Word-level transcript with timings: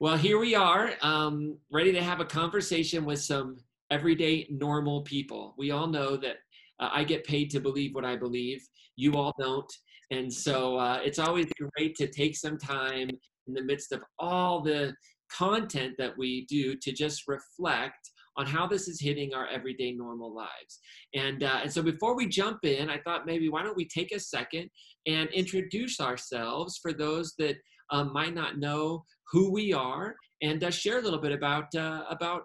Well, 0.00 0.16
here 0.16 0.38
we 0.38 0.54
are, 0.54 0.92
um, 1.02 1.58
ready 1.70 1.92
to 1.92 2.02
have 2.02 2.20
a 2.20 2.24
conversation 2.24 3.04
with 3.04 3.20
some 3.20 3.58
everyday 3.90 4.46
normal 4.48 5.02
people. 5.02 5.54
We 5.58 5.72
all 5.72 5.86
know 5.86 6.16
that 6.16 6.36
uh, 6.80 6.88
I 6.90 7.04
get 7.04 7.26
paid 7.26 7.50
to 7.50 7.60
believe 7.60 7.94
what 7.94 8.06
I 8.06 8.16
believe. 8.16 8.66
You 8.96 9.18
all 9.18 9.34
don't. 9.38 9.70
And 10.10 10.32
so 10.32 10.78
uh, 10.78 11.00
it's 11.04 11.18
always 11.18 11.48
great 11.76 11.96
to 11.96 12.06
take 12.06 12.34
some 12.34 12.56
time 12.56 13.10
in 13.46 13.52
the 13.52 13.62
midst 13.62 13.92
of 13.92 14.02
all 14.18 14.62
the 14.62 14.94
content 15.30 15.96
that 15.98 16.16
we 16.16 16.46
do 16.46 16.76
to 16.76 16.92
just 16.92 17.28
reflect 17.28 18.10
on 18.38 18.46
how 18.46 18.66
this 18.66 18.88
is 18.88 19.02
hitting 19.02 19.34
our 19.34 19.48
everyday 19.48 19.92
normal 19.92 20.34
lives. 20.34 20.80
And, 21.14 21.42
uh, 21.42 21.60
and 21.64 21.70
so 21.70 21.82
before 21.82 22.16
we 22.16 22.26
jump 22.26 22.64
in, 22.64 22.88
I 22.88 23.00
thought 23.00 23.26
maybe 23.26 23.50
why 23.50 23.62
don't 23.62 23.76
we 23.76 23.86
take 23.86 24.12
a 24.12 24.20
second 24.20 24.70
and 25.06 25.28
introduce 25.28 26.00
ourselves 26.00 26.78
for 26.80 26.94
those 26.94 27.34
that 27.38 27.56
um, 27.90 28.12
might 28.12 28.34
not 28.34 28.58
know 28.58 29.04
who 29.30 29.52
we 29.52 29.72
are 29.72 30.16
and 30.42 30.62
uh, 30.64 30.70
share 30.70 30.98
a 30.98 31.02
little 31.02 31.18
bit 31.18 31.32
about 31.32 31.74
uh, 31.74 32.04
about 32.10 32.42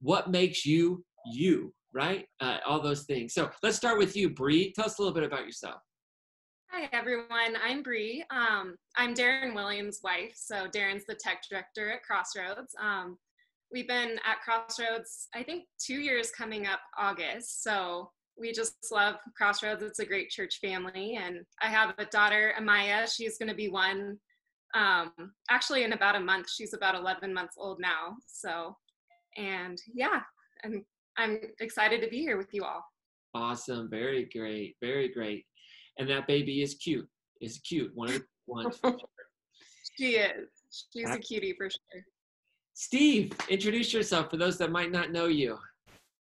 what 0.00 0.30
makes 0.30 0.64
you 0.64 1.04
you 1.32 1.72
right 1.92 2.26
uh, 2.40 2.58
all 2.66 2.80
those 2.80 3.04
things 3.04 3.34
so 3.34 3.50
let's 3.62 3.76
start 3.76 3.98
with 3.98 4.16
you 4.16 4.30
Bree. 4.30 4.72
tell 4.72 4.86
us 4.86 4.98
a 4.98 5.02
little 5.02 5.14
bit 5.14 5.24
about 5.24 5.44
yourself 5.44 5.80
Hi 6.72 6.88
everyone, 6.92 7.56
I'm 7.60 7.82
Bree. 7.82 8.24
Um, 8.30 8.76
I'm 8.96 9.12
Darren 9.12 9.56
Williams' 9.56 9.98
wife, 10.04 10.34
so 10.36 10.68
Darren's 10.68 11.04
the 11.04 11.16
tech 11.16 11.42
director 11.50 11.90
at 11.90 12.04
Crossroads. 12.04 12.76
Um, 12.80 13.18
we've 13.72 13.88
been 13.88 14.20
at 14.24 14.40
Crossroads, 14.44 15.26
I 15.34 15.42
think, 15.42 15.64
two 15.84 15.96
years 15.96 16.30
coming 16.30 16.68
up 16.68 16.78
August. 16.96 17.64
So 17.64 18.12
we 18.38 18.52
just 18.52 18.74
love 18.92 19.16
Crossroads. 19.36 19.82
It's 19.82 19.98
a 19.98 20.06
great 20.06 20.30
church 20.30 20.58
family, 20.62 21.18
and 21.20 21.40
I 21.60 21.66
have 21.66 21.92
a 21.98 22.04
daughter, 22.04 22.54
Amaya. 22.56 23.12
She's 23.12 23.36
going 23.36 23.48
to 23.48 23.54
be 23.56 23.68
one 23.68 24.18
um, 24.74 25.12
actually 25.50 25.84
in 25.84 25.92
about 25.92 26.16
a 26.16 26.20
month. 26.20 26.50
She's 26.50 26.74
about 26.74 26.94
11 26.94 27.32
months 27.32 27.56
old 27.58 27.80
now. 27.80 28.16
So, 28.26 28.76
and 29.36 29.80
yeah, 29.92 30.20
and 30.62 30.82
I'm 31.16 31.38
excited 31.60 32.00
to 32.02 32.08
be 32.08 32.18
here 32.18 32.36
with 32.36 32.52
you 32.52 32.64
all. 32.64 32.84
Awesome. 33.34 33.88
Very 33.90 34.28
great. 34.32 34.76
Very 34.80 35.08
great. 35.08 35.44
And 35.98 36.08
that 36.08 36.26
baby 36.26 36.62
is 36.62 36.74
cute. 36.74 37.08
Is 37.40 37.58
cute. 37.58 37.90
One 37.94 38.08
of 38.08 38.14
the 38.14 38.24
ones. 38.46 38.80
she 39.96 40.16
is. 40.16 40.48
She's 40.92 41.10
a 41.10 41.18
cutie 41.18 41.54
for 41.56 41.68
sure. 41.68 42.04
Steve, 42.74 43.32
introduce 43.48 43.92
yourself 43.92 44.30
for 44.30 44.36
those 44.36 44.56
that 44.58 44.70
might 44.70 44.90
not 44.90 45.12
know 45.12 45.26
you. 45.26 45.58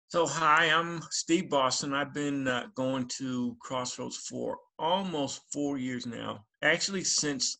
So, 0.10 0.28
hi, 0.28 0.70
I'm 0.70 1.02
Steve 1.10 1.50
Boston. 1.50 1.94
I've 1.94 2.14
been 2.14 2.48
uh, 2.48 2.68
going 2.76 3.08
to 3.18 3.58
Crossroads 3.60 4.18
for 4.18 4.58
almost 4.78 5.42
four 5.52 5.78
years 5.78 6.06
now. 6.06 6.46
Actually, 6.62 7.04
since 7.04 7.58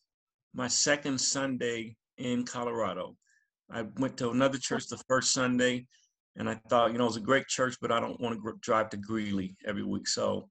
my 0.56 0.66
second 0.66 1.20
Sunday 1.20 1.94
in 2.16 2.44
Colorado. 2.44 3.14
I 3.70 3.84
went 3.98 4.16
to 4.18 4.30
another 4.30 4.58
church 4.58 4.86
the 4.86 4.96
first 5.06 5.32
Sunday, 5.32 5.86
and 6.36 6.48
I 6.48 6.58
thought, 6.70 6.92
you 6.92 6.98
know, 6.98 7.04
it 7.04 7.08
was 7.08 7.16
a 7.16 7.20
great 7.20 7.46
church, 7.46 7.76
but 7.80 7.92
I 7.92 8.00
don't 8.00 8.18
want 8.20 8.42
to 8.42 8.54
drive 8.62 8.88
to 8.90 8.96
Greeley 8.96 9.54
every 9.66 9.84
week. 9.84 10.08
So 10.08 10.48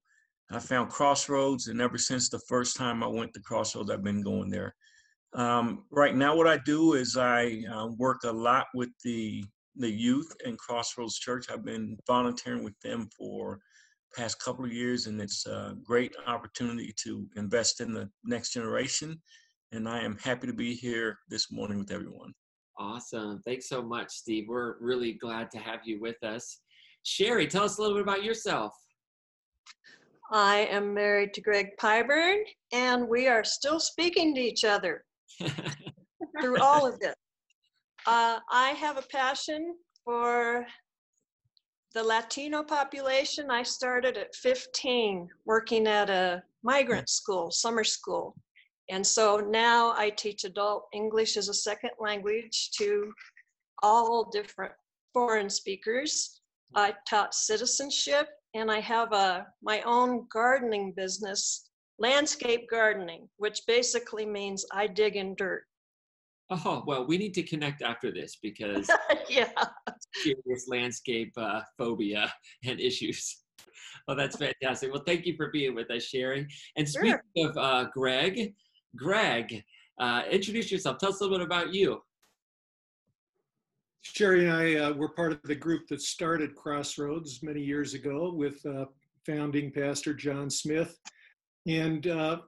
I 0.50 0.60
found 0.60 0.90
Crossroads, 0.90 1.66
and 1.66 1.80
ever 1.80 1.98
since 1.98 2.28
the 2.28 2.38
first 2.48 2.76
time 2.76 3.02
I 3.02 3.08
went 3.08 3.34
to 3.34 3.40
Crossroads, 3.40 3.90
I've 3.90 4.04
been 4.04 4.22
going 4.22 4.48
there. 4.48 4.74
Um, 5.32 5.84
right 5.90 6.14
now, 6.14 6.36
what 6.36 6.46
I 6.46 6.58
do 6.58 6.94
is 6.94 7.16
I 7.16 7.64
uh, 7.70 7.88
work 7.98 8.22
a 8.24 8.32
lot 8.32 8.66
with 8.74 8.90
the 9.04 9.44
the 9.78 9.90
youth 9.90 10.32
in 10.46 10.56
Crossroads 10.56 11.18
Church. 11.18 11.50
I've 11.50 11.64
been 11.64 11.98
volunteering 12.06 12.64
with 12.64 12.78
them 12.82 13.10
for 13.18 13.58
past 14.16 14.40
couple 14.40 14.64
of 14.64 14.72
years, 14.72 15.06
and 15.06 15.20
it's 15.20 15.46
a 15.46 15.76
great 15.84 16.14
opportunity 16.26 16.94
to 17.04 17.28
invest 17.36 17.80
in 17.80 17.92
the 17.92 18.08
next 18.24 18.52
generation 18.52 19.20
and 19.72 19.88
I 19.88 20.00
am 20.00 20.16
happy 20.18 20.46
to 20.46 20.52
be 20.52 20.74
here 20.74 21.18
this 21.28 21.50
morning 21.50 21.78
with 21.78 21.90
everyone. 21.90 22.32
Awesome. 22.78 23.42
Thanks 23.44 23.68
so 23.68 23.82
much, 23.82 24.10
Steve. 24.10 24.46
We're 24.48 24.76
really 24.80 25.12
glad 25.12 25.50
to 25.52 25.58
have 25.58 25.80
you 25.84 26.00
with 26.00 26.22
us. 26.22 26.60
Sherry, 27.02 27.46
tell 27.46 27.64
us 27.64 27.78
a 27.78 27.80
little 27.80 27.96
bit 27.96 28.02
about 28.02 28.24
yourself. 28.24 28.74
I 30.30 30.68
am 30.70 30.92
married 30.92 31.34
to 31.34 31.40
Greg 31.40 31.68
Pyburn, 31.80 32.42
and 32.72 33.08
we 33.08 33.28
are 33.28 33.44
still 33.44 33.78
speaking 33.78 34.34
to 34.34 34.40
each 34.40 34.64
other 34.64 35.04
through 36.40 36.60
all 36.60 36.86
of 36.86 36.98
this. 36.98 37.14
Uh, 38.06 38.40
I 38.50 38.70
have 38.70 38.98
a 38.98 39.02
passion 39.02 39.74
for 40.04 40.66
the 41.94 42.02
Latino 42.02 42.62
population. 42.62 43.50
I 43.50 43.62
started 43.62 44.16
at 44.16 44.34
15 44.34 45.28
working 45.44 45.86
at 45.86 46.10
a 46.10 46.42
migrant 46.62 47.08
school, 47.08 47.50
summer 47.50 47.84
school. 47.84 48.34
And 48.88 49.06
so 49.06 49.38
now 49.38 49.94
I 49.96 50.10
teach 50.10 50.44
adult 50.44 50.86
English 50.92 51.36
as 51.36 51.48
a 51.48 51.54
second 51.54 51.90
language 51.98 52.70
to 52.78 53.12
all 53.82 54.30
different 54.30 54.72
foreign 55.12 55.50
speakers. 55.50 56.40
I 56.74 56.94
taught 57.08 57.34
citizenship 57.34 58.28
and 58.54 58.70
I 58.70 58.80
have 58.80 59.12
a 59.12 59.46
my 59.62 59.80
own 59.82 60.26
gardening 60.32 60.92
business, 60.96 61.70
landscape 61.98 62.68
gardening, 62.70 63.28
which 63.38 63.60
basically 63.66 64.26
means 64.26 64.64
I 64.72 64.86
dig 64.86 65.16
in 65.16 65.34
dirt. 65.34 65.64
Oh, 66.48 66.84
well, 66.86 67.04
we 67.04 67.18
need 67.18 67.34
to 67.34 67.42
connect 67.42 67.82
after 67.82 68.12
this 68.12 68.36
because 68.40 68.88
yeah. 69.28 69.50
serious 70.14 70.68
landscape 70.68 71.32
uh, 71.36 71.62
phobia 71.76 72.32
and 72.64 72.78
issues. 72.78 73.42
Well, 74.06 74.16
that's 74.16 74.36
fantastic. 74.62 74.92
Well, 74.92 75.02
thank 75.04 75.26
you 75.26 75.34
for 75.36 75.50
being 75.50 75.74
with 75.74 75.90
us, 75.90 76.04
Sherry. 76.04 76.46
And 76.76 76.88
speaking 76.88 77.18
sure. 77.36 77.50
of 77.50 77.56
uh, 77.56 77.84
Greg, 77.92 78.54
Greg, 78.96 79.62
uh, 80.00 80.22
introduce 80.30 80.70
yourself. 80.70 80.98
Tell 80.98 81.10
us 81.10 81.20
a 81.20 81.24
little 81.24 81.38
bit 81.38 81.46
about 81.46 81.72
you. 81.72 82.02
Sherry 84.02 84.46
and 84.46 84.52
I 84.52 84.74
uh, 84.76 84.92
were 84.92 85.08
part 85.08 85.32
of 85.32 85.42
the 85.42 85.54
group 85.54 85.88
that 85.88 86.00
started 86.00 86.54
Crossroads 86.54 87.42
many 87.42 87.60
years 87.60 87.94
ago 87.94 88.32
with 88.32 88.64
uh, 88.64 88.86
founding 89.26 89.72
Pastor 89.72 90.14
John 90.14 90.48
Smith. 90.48 90.98
And 91.66 92.06
uh, 92.06 92.38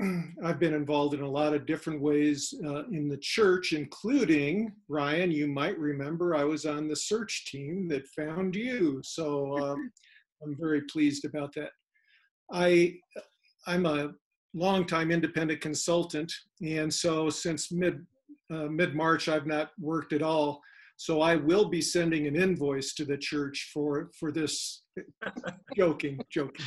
I've 0.44 0.60
been 0.60 0.72
involved 0.72 1.14
in 1.14 1.22
a 1.22 1.28
lot 1.28 1.52
of 1.52 1.66
different 1.66 2.00
ways 2.00 2.54
uh, 2.64 2.84
in 2.86 3.08
the 3.08 3.18
church, 3.18 3.72
including, 3.72 4.72
Ryan, 4.88 5.30
you 5.30 5.48
might 5.48 5.78
remember 5.78 6.34
I 6.34 6.44
was 6.44 6.64
on 6.64 6.88
the 6.88 6.96
search 6.96 7.46
team 7.50 7.88
that 7.88 8.06
found 8.08 8.54
you. 8.54 9.00
So 9.02 9.58
um, 9.58 9.90
I'm 10.42 10.56
very 10.58 10.82
pleased 10.82 11.24
about 11.24 11.52
that. 11.54 11.70
I, 12.52 12.94
I'm 13.66 13.84
a 13.84 14.12
longtime 14.54 15.10
independent 15.10 15.60
consultant, 15.60 16.32
and 16.62 16.92
so 16.92 17.30
since 17.30 17.70
mid 17.72 18.04
uh, 18.52 18.66
mid 18.66 18.94
March, 18.94 19.28
I've 19.28 19.46
not 19.46 19.70
worked 19.78 20.12
at 20.12 20.22
all. 20.22 20.60
So 20.96 21.22
I 21.22 21.36
will 21.36 21.68
be 21.68 21.80
sending 21.80 22.26
an 22.26 22.36
invoice 22.36 22.92
to 22.94 23.04
the 23.04 23.16
church 23.16 23.70
for 23.72 24.10
for 24.18 24.32
this. 24.32 24.82
joking, 25.76 26.20
joking. 26.30 26.66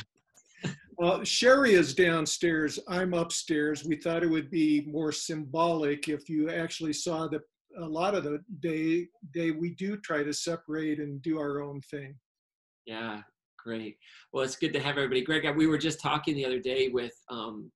Uh, 1.02 1.24
Sherry 1.24 1.74
is 1.74 1.94
downstairs. 1.94 2.78
I'm 2.88 3.14
upstairs. 3.14 3.84
We 3.84 3.96
thought 3.96 4.22
it 4.22 4.30
would 4.30 4.50
be 4.50 4.84
more 4.86 5.12
symbolic 5.12 6.08
if 6.08 6.28
you 6.28 6.50
actually 6.50 6.92
saw 6.92 7.28
that 7.28 7.42
a 7.80 7.86
lot 7.86 8.14
of 8.14 8.24
the 8.24 8.38
day 8.60 9.08
day 9.32 9.50
we 9.50 9.70
do 9.70 9.96
try 9.96 10.22
to 10.22 10.32
separate 10.32 11.00
and 11.00 11.20
do 11.22 11.38
our 11.38 11.60
own 11.60 11.80
thing. 11.82 12.14
Yeah, 12.86 13.22
Great. 13.64 13.96
Well, 14.32 14.44
it's 14.44 14.56
good 14.56 14.74
to 14.74 14.80
have 14.80 14.98
everybody. 14.98 15.22
Greg, 15.22 15.56
we 15.56 15.66
were 15.66 15.78
just 15.78 15.98
talking 15.98 16.34
the 16.34 16.44
other 16.44 16.58
day 16.58 16.88
with 16.88 17.14
um, 17.30 17.72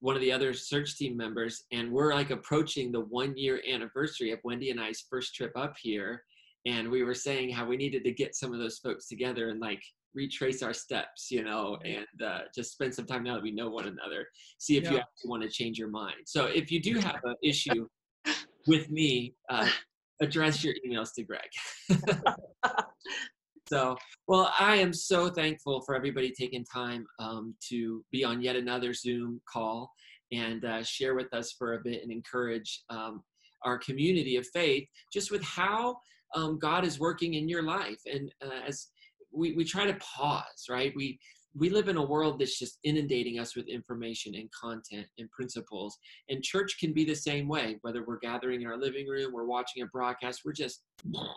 one 0.00 0.16
of 0.16 0.20
the 0.20 0.32
other 0.32 0.52
search 0.52 0.96
team 0.96 1.16
members, 1.16 1.62
and 1.70 1.92
we're 1.92 2.12
like 2.14 2.30
approaching 2.30 2.90
the 2.90 3.02
one 3.02 3.36
year 3.36 3.62
anniversary 3.70 4.32
of 4.32 4.40
Wendy 4.42 4.70
and 4.70 4.80
I's 4.80 5.04
first 5.08 5.36
trip 5.36 5.52
up 5.56 5.76
here. 5.80 6.24
And 6.66 6.90
we 6.90 7.04
were 7.04 7.14
saying 7.14 7.50
how 7.50 7.64
we 7.64 7.76
needed 7.76 8.02
to 8.04 8.10
get 8.10 8.34
some 8.34 8.52
of 8.52 8.58
those 8.58 8.78
folks 8.78 9.06
together 9.06 9.50
and 9.50 9.60
like 9.60 9.82
retrace 10.14 10.64
our 10.64 10.74
steps, 10.74 11.30
you 11.30 11.44
know, 11.44 11.78
and 11.84 12.22
uh, 12.26 12.40
just 12.52 12.72
spend 12.72 12.92
some 12.92 13.06
time 13.06 13.22
now 13.22 13.34
that 13.34 13.42
we 13.42 13.52
know 13.52 13.70
one 13.70 13.86
another, 13.86 14.26
see 14.58 14.76
if 14.76 14.84
yeah. 14.84 14.90
you 14.90 14.98
actually 14.98 15.28
want 15.28 15.42
to 15.44 15.48
change 15.48 15.78
your 15.78 15.88
mind. 15.88 16.16
So 16.26 16.46
if 16.46 16.72
you 16.72 16.82
do 16.82 16.98
have 16.98 17.20
an 17.22 17.36
issue 17.44 17.86
with 18.66 18.90
me, 18.90 19.34
uh, 19.48 19.68
address 20.20 20.64
your 20.64 20.74
emails 20.86 21.14
to 21.14 21.22
Greg. 21.22 21.48
So, 23.70 23.96
well, 24.26 24.52
I 24.58 24.78
am 24.78 24.92
so 24.92 25.30
thankful 25.30 25.80
for 25.82 25.94
everybody 25.94 26.32
taking 26.32 26.64
time 26.64 27.06
um, 27.20 27.54
to 27.68 28.04
be 28.10 28.24
on 28.24 28.42
yet 28.42 28.56
another 28.56 28.92
Zoom 28.92 29.40
call 29.48 29.92
and 30.32 30.64
uh, 30.64 30.82
share 30.82 31.14
with 31.14 31.32
us 31.32 31.52
for 31.52 31.74
a 31.74 31.80
bit 31.80 32.02
and 32.02 32.10
encourage 32.10 32.82
um, 32.90 33.22
our 33.62 33.78
community 33.78 34.34
of 34.34 34.46
faith 34.48 34.88
just 35.12 35.30
with 35.30 35.44
how 35.44 35.96
um, 36.34 36.58
God 36.58 36.84
is 36.84 36.98
working 36.98 37.34
in 37.34 37.48
your 37.48 37.62
life. 37.62 38.00
And 38.12 38.32
uh, 38.44 38.66
as 38.66 38.88
we, 39.32 39.52
we 39.52 39.62
try 39.62 39.86
to 39.86 39.96
pause, 40.00 40.66
right? 40.68 40.92
We 40.96 41.20
we 41.54 41.68
live 41.68 41.88
in 41.88 41.96
a 41.96 42.04
world 42.04 42.38
that's 42.38 42.58
just 42.58 42.78
inundating 42.84 43.38
us 43.38 43.56
with 43.56 43.66
information 43.68 44.34
and 44.34 44.48
content 44.52 45.06
and 45.18 45.30
principles. 45.30 45.98
And 46.28 46.42
church 46.42 46.76
can 46.78 46.92
be 46.92 47.04
the 47.04 47.14
same 47.14 47.48
way, 47.48 47.78
whether 47.82 48.04
we're 48.04 48.18
gathering 48.18 48.62
in 48.62 48.68
our 48.68 48.78
living 48.78 49.08
room, 49.08 49.32
we're 49.32 49.46
watching 49.46 49.82
a 49.82 49.86
broadcast, 49.86 50.42
we're 50.44 50.52
just, 50.52 50.82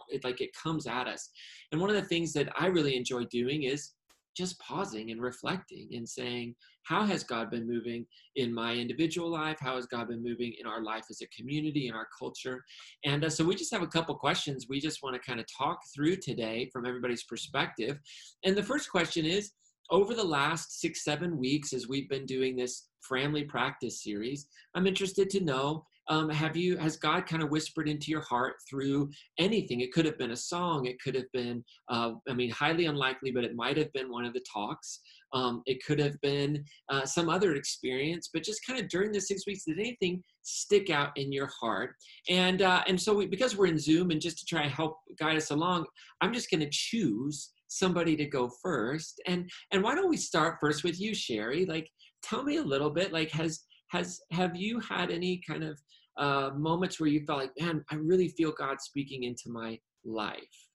it 0.10 0.24
like 0.24 0.42
it 0.42 0.52
comes 0.54 0.86
at 0.88 1.08
us. 1.08 1.30
And 1.72 1.82
one 1.82 1.90
of 1.90 1.96
the 1.96 2.04
things 2.04 2.34
that 2.34 2.50
I 2.60 2.68
really 2.68 2.96
enjoy 2.96 3.26
doing 3.26 3.64
is 3.64 3.94
just 4.36 4.60
pausing 4.60 5.12
and 5.12 5.22
reflecting 5.22 5.90
and 5.94 6.08
saying, 6.08 6.56
how 6.84 7.06
has 7.06 7.24
God 7.24 7.50
been 7.50 7.68
moving 7.68 8.06
in 8.36 8.54
my 8.54 8.74
individual 8.74 9.30
life? 9.30 9.58
How 9.60 9.76
has 9.76 9.86
God 9.86 10.10
been 10.10 10.24
moving 10.24 10.54
in 10.60 10.68
our 10.68 10.84
life 10.84 11.06
as 11.10 11.22
a 11.22 11.28
community, 11.28 11.88
in 11.88 11.94
our 11.94 12.08
culture? 12.18 12.64
And 13.06 13.24
uh, 13.24 13.30
so 13.30 13.46
we 13.46 13.56
just 13.56 13.72
have 13.72 13.84
a 13.84 13.88
couple 13.88 14.16
questions 14.16 14.66
we 14.68 14.80
just 14.80 15.02
want 15.02 15.16
to 15.16 15.22
kind 15.22 15.40
of 15.40 15.46
talk 15.56 15.80
through 15.96 16.18
today 16.18 16.70
from 16.74 16.86
everybody's 16.86 17.24
perspective. 17.24 18.00
And 18.44 18.56
the 18.56 18.64
first 18.64 18.92
question 18.92 19.26
is 19.26 19.52
over 19.90 20.14
the 20.14 20.24
last 20.24 20.80
six, 20.80 21.04
seven 21.04 21.38
weeks, 21.38 21.74
as 21.74 21.88
we've 21.88 22.10
been 22.10 22.26
doing 22.26 22.56
this 22.56 22.88
family 23.08 23.44
practice 23.44 24.04
series, 24.04 24.48
I'm 24.76 24.88
interested 24.88 25.30
to 25.32 25.44
know 25.44 25.86
um, 26.10 26.30
have 26.30 26.58
you 26.58 26.78
has 26.78 26.98
god 26.98 27.26
kind 27.26 27.42
of 27.42 27.50
whispered 27.50 27.88
into 27.88 28.12
your 28.12 28.22
heart 28.22 28.56
through 28.70 29.10
anything? 29.38 29.80
It 29.80 29.94
could 29.94 30.06
have 30.06 30.18
been 30.18 30.32
a 30.32 30.36
song 30.36 30.86
it 30.86 31.02
could 31.02 31.16
have 31.16 31.32
been 31.32 31.64
uh, 31.90 32.12
i 32.28 32.34
mean 32.34 32.50
highly 32.50 32.86
unlikely 32.86 33.32
but 33.32 33.44
it 33.44 33.56
might 33.56 33.78
have 33.78 33.92
been 33.94 34.12
one 34.12 34.26
of 34.26 34.34
the 34.34 34.44
talks. 34.52 35.00
Um, 35.32 35.64
it 35.66 35.84
could 35.84 35.98
have 36.00 36.20
been 36.22 36.64
uh, 36.90 37.06
some 37.06 37.30
other 37.30 37.56
experience 37.56 38.30
but 38.34 38.44
just 38.44 38.62
kind 38.68 38.80
of 38.80 38.90
during 38.90 39.12
the 39.12 39.22
six 39.22 39.48
weeks 39.48 39.64
did 39.66 39.80
anything 39.80 40.24
stick 40.42 40.90
out 40.90 41.18
in 41.18 41.32
your 41.32 41.50
heart? 41.60 41.96
And 42.30 42.62
uh, 42.62 42.84
and 42.88 43.02
so 43.02 43.16
we, 43.16 43.28
because 43.28 43.56
we're 43.56 43.68
in 43.68 43.80
zoom 43.80 44.12
and 44.12 44.22
just 44.22 44.40
to 44.40 44.46
try 44.46 44.64
to 44.64 44.70
help 44.70 44.98
guide 45.18 45.38
us 45.38 45.52
along 45.52 45.86
i'm 46.22 46.34
just 46.34 46.50
going 46.50 46.60
to 46.60 46.70
choose 46.72 47.53
somebody 47.78 48.16
to 48.16 48.26
go 48.26 48.50
first 48.62 49.22
and 49.28 49.50
and 49.72 49.84
why 49.84 49.96
don't 49.96 50.10
we 50.10 50.18
start 50.18 50.58
first 50.60 50.84
with 50.84 51.00
you 51.00 51.14
sherry 51.14 51.66
like 51.66 51.90
tell 52.22 52.44
me 52.44 52.58
a 52.58 52.64
little 52.64 52.90
bit 52.90 53.12
like 53.12 53.32
has 53.32 53.62
has 53.90 54.20
have 54.32 54.56
you 54.56 54.80
had 54.80 55.12
any 55.12 55.42
kind 55.48 55.64
of 55.64 55.78
uh, 56.18 56.52
moments 56.56 57.00
where 57.00 57.10
you 57.10 57.26
felt 57.26 57.40
like, 57.40 57.52
man, 57.60 57.84
I 57.92 57.96
really 57.96 58.30
feel 58.30 58.52
God 58.52 58.82
speaking 58.82 59.24
into 59.24 59.50
my 59.50 59.80
life? 60.06 60.68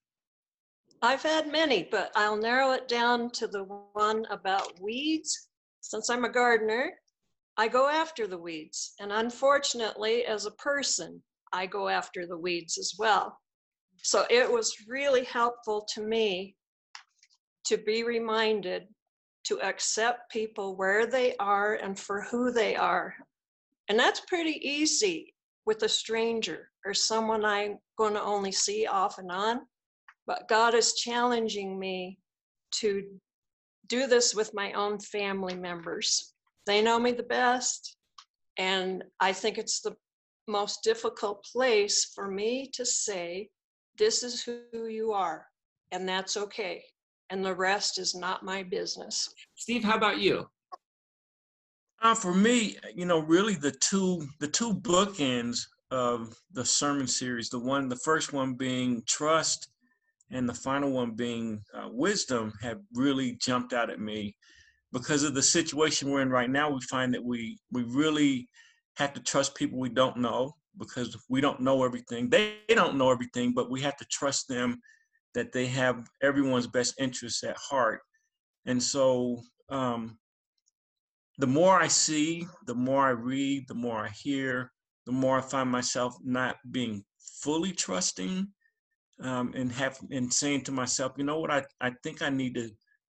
I've 1.01 1.23
had 1.23 1.49
many, 1.49 1.87
but 1.89 2.11
I'll 2.15 2.37
narrow 2.37 2.71
it 2.71 2.87
down 2.87 3.29
to 3.31 3.47
the 3.47 3.63
one 3.93 4.25
about 4.31 4.79
weeds. 4.81 5.49
Since 5.81 6.09
I'm 6.09 6.25
a 6.25 6.31
gardener, 6.31 6.91
I 7.57 7.69
go 7.69 7.87
after 7.87 8.27
the 8.27 8.37
weeds. 8.37 8.95
And 8.99 9.11
unfortunately, 9.11 10.25
as 10.25 10.45
a 10.45 10.51
person, 10.51 11.21
I 11.53 11.65
go 11.65 11.87
after 11.87 12.27
the 12.27 12.37
weeds 12.37 12.77
as 12.77 12.95
well. 12.99 13.37
So 14.01 14.25
it 14.29 14.49
was 14.49 14.75
really 14.87 15.23
helpful 15.23 15.87
to 15.93 16.01
me 16.01 16.55
to 17.69 17.77
be 17.77 18.01
reminded 18.03 18.87
to 19.43 19.61
accept 19.61 20.31
people 20.31 20.75
where 20.75 21.05
they 21.05 21.35
are 21.37 21.75
and 21.75 21.99
for 21.99 22.21
who 22.23 22.51
they 22.51 22.75
are. 22.75 23.13
And 23.87 23.97
that's 23.97 24.21
pretty 24.21 24.59
easy 24.67 25.35
with 25.67 25.83
a 25.83 25.89
stranger 25.89 26.71
or 26.83 26.95
someone 26.95 27.45
I'm 27.45 27.77
going 27.95 28.15
to 28.15 28.23
only 28.23 28.51
see 28.51 28.87
off 28.87 29.19
and 29.19 29.31
on. 29.31 29.61
But 30.25 30.47
God 30.47 30.73
is 30.73 30.95
challenging 30.95 31.77
me 31.77 32.17
to 32.79 33.03
do 33.87 34.07
this 34.07 34.33
with 34.33 34.51
my 34.55 34.71
own 34.73 34.99
family 34.99 35.55
members. 35.55 36.33
They 36.65 36.81
know 36.81 36.97
me 36.97 37.11
the 37.11 37.21
best. 37.21 37.97
And 38.57 39.03
I 39.19 39.31
think 39.31 39.59
it's 39.59 39.81
the 39.81 39.95
most 40.47 40.83
difficult 40.83 41.45
place 41.53 42.11
for 42.15 42.31
me 42.31 42.71
to 42.73 42.83
say, 42.83 43.49
This 43.99 44.23
is 44.23 44.41
who 44.43 44.87
you 44.87 45.11
are. 45.13 45.45
And 45.91 46.09
that's 46.09 46.35
okay 46.35 46.83
and 47.29 47.45
the 47.45 47.53
rest 47.53 47.99
is 47.99 48.15
not 48.15 48.43
my 48.43 48.63
business. 48.63 49.33
Steve, 49.55 49.83
how 49.83 49.95
about 49.95 50.19
you? 50.19 50.47
Uh, 52.01 52.15
for 52.15 52.33
me, 52.33 52.77
you 52.95 53.05
know, 53.05 53.19
really 53.19 53.55
the 53.55 53.71
two 53.71 54.25
the 54.39 54.47
two 54.47 54.73
bookends 54.73 55.59
of 55.91 56.35
the 56.53 56.63
sermon 56.63 57.07
series, 57.07 57.49
the 57.49 57.59
one, 57.59 57.89
the 57.89 57.95
first 57.97 58.31
one 58.31 58.53
being 58.53 59.03
trust, 59.05 59.69
and 60.31 60.47
the 60.47 60.53
final 60.53 60.91
one 60.91 61.11
being 61.11 61.61
uh, 61.73 61.89
wisdom, 61.91 62.53
have 62.61 62.79
really 62.93 63.37
jumped 63.41 63.73
out 63.73 63.89
at 63.89 63.99
me 63.99 64.35
because 64.93 65.23
of 65.23 65.33
the 65.33 65.41
situation 65.41 66.09
we're 66.09 66.21
in 66.21 66.29
right 66.29 66.49
now. 66.49 66.69
We 66.69 66.81
find 66.81 67.13
that 67.13 67.23
we 67.23 67.59
we 67.71 67.83
really 67.83 68.47
have 68.95 69.13
to 69.13 69.21
trust 69.21 69.55
people 69.55 69.79
we 69.79 69.89
don't 69.89 70.17
know 70.17 70.55
because 70.77 71.17
we 71.27 71.41
don't 71.41 71.59
know 71.59 71.83
everything. 71.83 72.29
They, 72.29 72.57
they 72.67 72.75
don't 72.75 72.97
know 72.97 73.11
everything, 73.11 73.53
but 73.53 73.69
we 73.69 73.81
have 73.81 73.97
to 73.97 74.05
trust 74.05 74.47
them 74.47 74.79
that 75.33 75.51
they 75.51 75.67
have 75.67 76.07
everyone's 76.21 76.67
best 76.67 76.95
interests 76.99 77.43
at 77.43 77.57
heart. 77.57 78.01
And 78.65 78.81
so 78.81 79.41
um, 79.69 80.17
the 81.37 81.47
more 81.47 81.79
I 81.79 81.87
see, 81.87 82.47
the 82.65 82.75
more 82.75 83.05
I 83.05 83.11
read, 83.11 83.67
the 83.67 83.75
more 83.75 84.05
I 84.05 84.09
hear, 84.09 84.71
the 85.05 85.11
more 85.11 85.37
I 85.37 85.41
find 85.41 85.69
myself 85.69 86.15
not 86.23 86.57
being 86.71 87.03
fully 87.41 87.71
trusting 87.71 88.47
um, 89.21 89.53
and 89.55 89.71
have 89.71 89.99
and 90.11 90.33
saying 90.33 90.63
to 90.63 90.71
myself, 90.71 91.13
you 91.17 91.23
know 91.23 91.39
what, 91.39 91.51
I, 91.51 91.63
I 91.81 91.91
think 92.03 92.21
I 92.21 92.29
need 92.29 92.55
to 92.55 92.69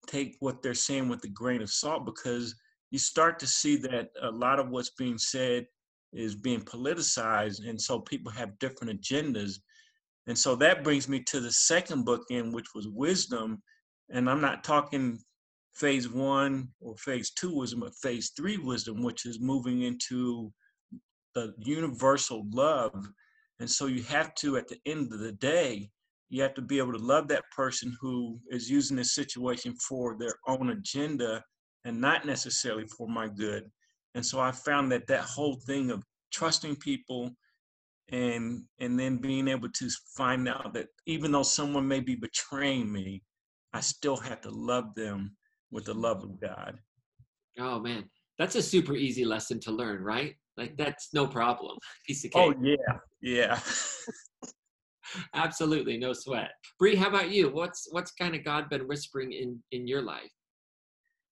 take 0.07 0.35
what 0.39 0.61
they're 0.61 0.73
saying 0.73 1.09
with 1.09 1.23
a 1.23 1.29
grain 1.29 1.61
of 1.61 1.69
salt 1.69 2.05
because 2.05 2.55
you 2.91 2.99
start 2.99 3.39
to 3.39 3.47
see 3.47 3.75
that 3.77 4.09
a 4.21 4.29
lot 4.29 4.59
of 4.59 4.69
what's 4.69 4.91
being 4.91 5.17
said 5.17 5.65
is 6.13 6.35
being 6.35 6.61
politicized 6.61 7.67
and 7.67 7.79
so 7.79 7.99
people 7.99 8.31
have 8.31 8.57
different 8.59 9.01
agendas 9.01 9.59
and 10.27 10.37
so 10.37 10.55
that 10.55 10.83
brings 10.83 11.07
me 11.07 11.21
to 11.27 11.39
the 11.39 11.51
second 11.51 12.03
book 12.03 12.23
in 12.29 12.51
which 12.51 12.73
was 12.73 12.87
wisdom. 12.87 13.61
And 14.09 14.29
I'm 14.29 14.41
not 14.41 14.63
talking 14.63 15.19
phase 15.73 16.09
one 16.09 16.69
or 16.79 16.95
phase 16.97 17.31
two 17.31 17.55
wisdom, 17.55 17.81
but 17.81 17.95
phase 17.95 18.31
three 18.35 18.57
wisdom, 18.57 19.03
which 19.03 19.25
is 19.25 19.39
moving 19.39 19.83
into 19.83 20.51
the 21.35 21.53
universal 21.59 22.45
love. 22.51 23.07
And 23.59 23.69
so 23.69 23.85
you 23.85 24.03
have 24.03 24.33
to, 24.35 24.57
at 24.57 24.67
the 24.67 24.79
end 24.85 25.13
of 25.13 25.19
the 25.19 25.33
day, 25.33 25.89
you 26.29 26.41
have 26.41 26.55
to 26.55 26.61
be 26.61 26.79
able 26.79 26.93
to 26.93 26.97
love 26.97 27.27
that 27.27 27.43
person 27.55 27.95
who 28.01 28.39
is 28.49 28.69
using 28.69 28.97
this 28.97 29.13
situation 29.13 29.75
for 29.87 30.17
their 30.17 30.33
own 30.47 30.71
agenda 30.71 31.43
and 31.83 32.01
not 32.01 32.25
necessarily 32.25 32.85
for 32.97 33.07
my 33.07 33.27
good. 33.27 33.69
And 34.15 34.25
so 34.25 34.39
I 34.39 34.51
found 34.51 34.91
that 34.91 35.07
that 35.07 35.21
whole 35.21 35.59
thing 35.67 35.91
of 35.91 36.03
trusting 36.33 36.77
people 36.77 37.31
and 38.11 38.63
and 38.79 38.99
then 38.99 39.17
being 39.17 39.47
able 39.47 39.69
to 39.69 39.89
find 40.15 40.47
out 40.47 40.73
that 40.73 40.87
even 41.07 41.31
though 41.31 41.43
someone 41.43 41.87
may 41.87 41.99
be 41.99 42.15
betraying 42.15 42.91
me 42.91 43.23
i 43.73 43.79
still 43.79 44.15
have 44.15 44.39
to 44.41 44.49
love 44.51 44.93
them 44.95 45.35
with 45.75 45.85
the 45.85 45.93
love 45.93 46.23
of 46.23 46.39
god. 46.39 46.79
Oh 47.59 47.79
man. 47.79 48.05
That's 48.39 48.55
a 48.55 48.61
super 48.61 48.95
easy 48.95 49.23
lesson 49.25 49.59
to 49.61 49.71
learn 49.71 50.03
right? 50.03 50.35
Like 50.57 50.77
that's 50.77 51.13
no 51.13 51.27
problem. 51.27 51.77
Piece 52.07 52.25
of 52.25 52.31
oh, 52.35 52.53
cake. 52.53 52.57
oh 52.57 52.63
yeah. 52.63 52.97
Yeah. 53.21 53.59
Absolutely. 55.33 55.97
No 55.97 56.13
sweat. 56.13 56.51
Bree, 56.79 56.95
how 56.95 57.09
about 57.09 57.29
you? 57.29 57.49
What's 57.49 57.87
what's 57.91 58.11
kind 58.11 58.35
of 58.35 58.43
god 58.43 58.69
been 58.69 58.87
whispering 58.87 59.33
in 59.33 59.61
in 59.71 59.87
your 59.87 60.01
life? 60.01 60.31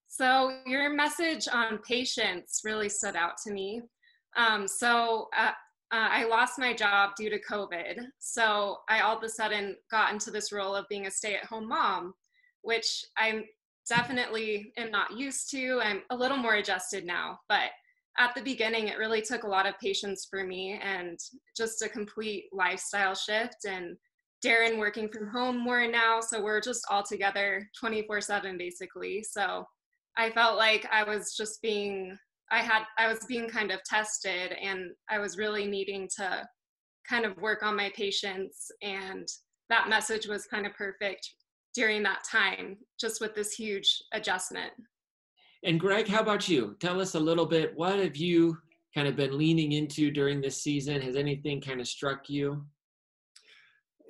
So 0.06 0.58
your 0.66 0.94
message 0.94 1.48
on 1.52 1.78
patience 1.78 2.60
really 2.64 2.88
stood 2.88 3.16
out 3.16 3.32
to 3.44 3.52
me. 3.52 3.82
Um, 4.36 4.68
so 4.68 5.28
uh, 5.36 5.50
uh, 5.92 6.08
I 6.10 6.24
lost 6.24 6.58
my 6.58 6.74
job 6.74 7.10
due 7.16 7.30
to 7.30 7.40
COVID. 7.40 8.06
So 8.18 8.78
I 8.88 9.00
all 9.00 9.16
of 9.16 9.22
a 9.22 9.28
sudden 9.28 9.76
got 9.90 10.12
into 10.12 10.30
this 10.30 10.52
role 10.52 10.74
of 10.74 10.88
being 10.88 11.06
a 11.06 11.10
stay 11.10 11.36
at 11.36 11.44
home 11.44 11.68
mom, 11.68 12.14
which 12.62 13.04
I'm 13.16 13.44
definitely 13.88 14.72
am 14.76 14.90
not 14.90 15.16
used 15.16 15.50
to. 15.50 15.80
I'm 15.82 16.02
a 16.10 16.16
little 16.16 16.38
more 16.38 16.54
adjusted 16.54 17.04
now, 17.04 17.38
but 17.48 17.70
at 18.18 18.34
the 18.34 18.42
beginning, 18.42 18.88
it 18.88 18.98
really 18.98 19.22
took 19.22 19.42
a 19.42 19.48
lot 19.48 19.66
of 19.66 19.78
patience 19.80 20.26
for 20.30 20.44
me 20.44 20.80
and 20.82 21.18
just 21.56 21.82
a 21.82 21.88
complete 21.88 22.44
lifestyle 22.52 23.14
shift. 23.14 23.64
And 23.66 23.96
Darren 24.44 24.78
working 24.78 25.08
from 25.08 25.28
home 25.28 25.58
more 25.58 25.86
now. 25.86 26.20
So 26.20 26.42
we're 26.42 26.60
just 26.60 26.84
all 26.90 27.02
together 27.02 27.68
24 27.78 28.20
7 28.20 28.58
basically. 28.58 29.24
So 29.28 29.64
I 30.16 30.30
felt 30.30 30.56
like 30.56 30.86
I 30.92 31.02
was 31.02 31.34
just 31.36 31.60
being 31.60 32.16
I 32.50 32.58
had 32.58 32.82
I 32.98 33.08
was 33.08 33.20
being 33.26 33.48
kind 33.48 33.70
of 33.70 33.82
tested 33.84 34.52
and 34.62 34.90
I 35.10 35.18
was 35.18 35.38
really 35.38 35.66
needing 35.66 36.08
to 36.16 36.46
kind 37.08 37.24
of 37.24 37.36
work 37.38 37.62
on 37.62 37.76
my 37.76 37.90
patience 37.96 38.70
and 38.82 39.26
that 39.70 39.88
message 39.88 40.26
was 40.26 40.46
kind 40.46 40.66
of 40.66 40.74
perfect 40.74 41.28
during 41.74 42.02
that 42.02 42.22
time 42.30 42.76
just 43.00 43.20
with 43.20 43.34
this 43.34 43.52
huge 43.52 44.02
adjustment. 44.12 44.72
And 45.64 45.80
Greg, 45.80 46.06
how 46.06 46.20
about 46.20 46.48
you? 46.48 46.76
Tell 46.80 47.00
us 47.00 47.14
a 47.14 47.20
little 47.20 47.46
bit 47.46 47.72
what 47.74 47.98
have 47.98 48.16
you 48.16 48.56
kind 48.94 49.08
of 49.08 49.16
been 49.16 49.36
leaning 49.36 49.72
into 49.72 50.10
during 50.10 50.40
this 50.40 50.62
season? 50.62 51.00
Has 51.00 51.16
anything 51.16 51.60
kind 51.60 51.80
of 51.80 51.88
struck 51.88 52.28
you? 52.28 52.64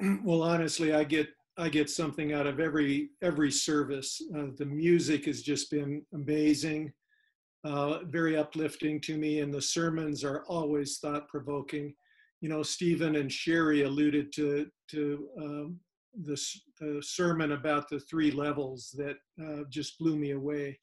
Well, 0.24 0.42
honestly, 0.42 0.92
I 0.92 1.04
get 1.04 1.28
I 1.56 1.68
get 1.68 1.88
something 1.88 2.32
out 2.32 2.48
of 2.48 2.58
every 2.58 3.10
every 3.22 3.52
service. 3.52 4.20
Uh, 4.36 4.46
the 4.58 4.66
music 4.66 5.26
has 5.26 5.40
just 5.40 5.70
been 5.70 6.04
amazing 6.12 6.92
uh, 7.64 8.00
very 8.04 8.36
uplifting 8.36 9.00
to 9.00 9.16
me, 9.16 9.40
and 9.40 9.52
the 9.52 9.62
sermons 9.62 10.22
are 10.22 10.44
always 10.44 10.98
thought 10.98 11.28
provoking. 11.28 11.94
You 12.40 12.50
know, 12.50 12.62
Stephen 12.62 13.16
and 13.16 13.32
Sherry 13.32 13.82
alluded 13.82 14.32
to 14.34 14.66
to 14.90 15.28
um, 15.40 15.80
the, 16.22 16.38
sermon 17.00 17.52
about 17.52 17.88
the 17.88 17.98
three 18.00 18.30
levels 18.30 18.94
that 18.96 19.16
uh, 19.42 19.64
just 19.70 19.98
blew 19.98 20.16
me 20.16 20.32
away. 20.32 20.78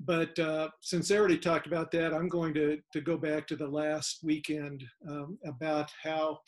But 0.00 0.38
uh, 0.38 0.68
since 0.80 1.10
I 1.10 1.16
already 1.16 1.38
talked 1.38 1.66
about 1.66 1.90
that, 1.92 2.12
I'm 2.12 2.28
going 2.28 2.54
to, 2.54 2.78
to 2.92 3.00
go 3.00 3.16
back 3.16 3.46
to 3.48 3.56
the 3.56 3.66
last 3.66 4.20
weekend 4.22 4.84
um, 5.08 5.38
about 5.44 5.90
how 6.02 6.40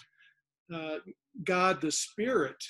uh, 0.73 0.97
God 1.45 1.81
the 1.81 1.91
Spirit 1.91 2.63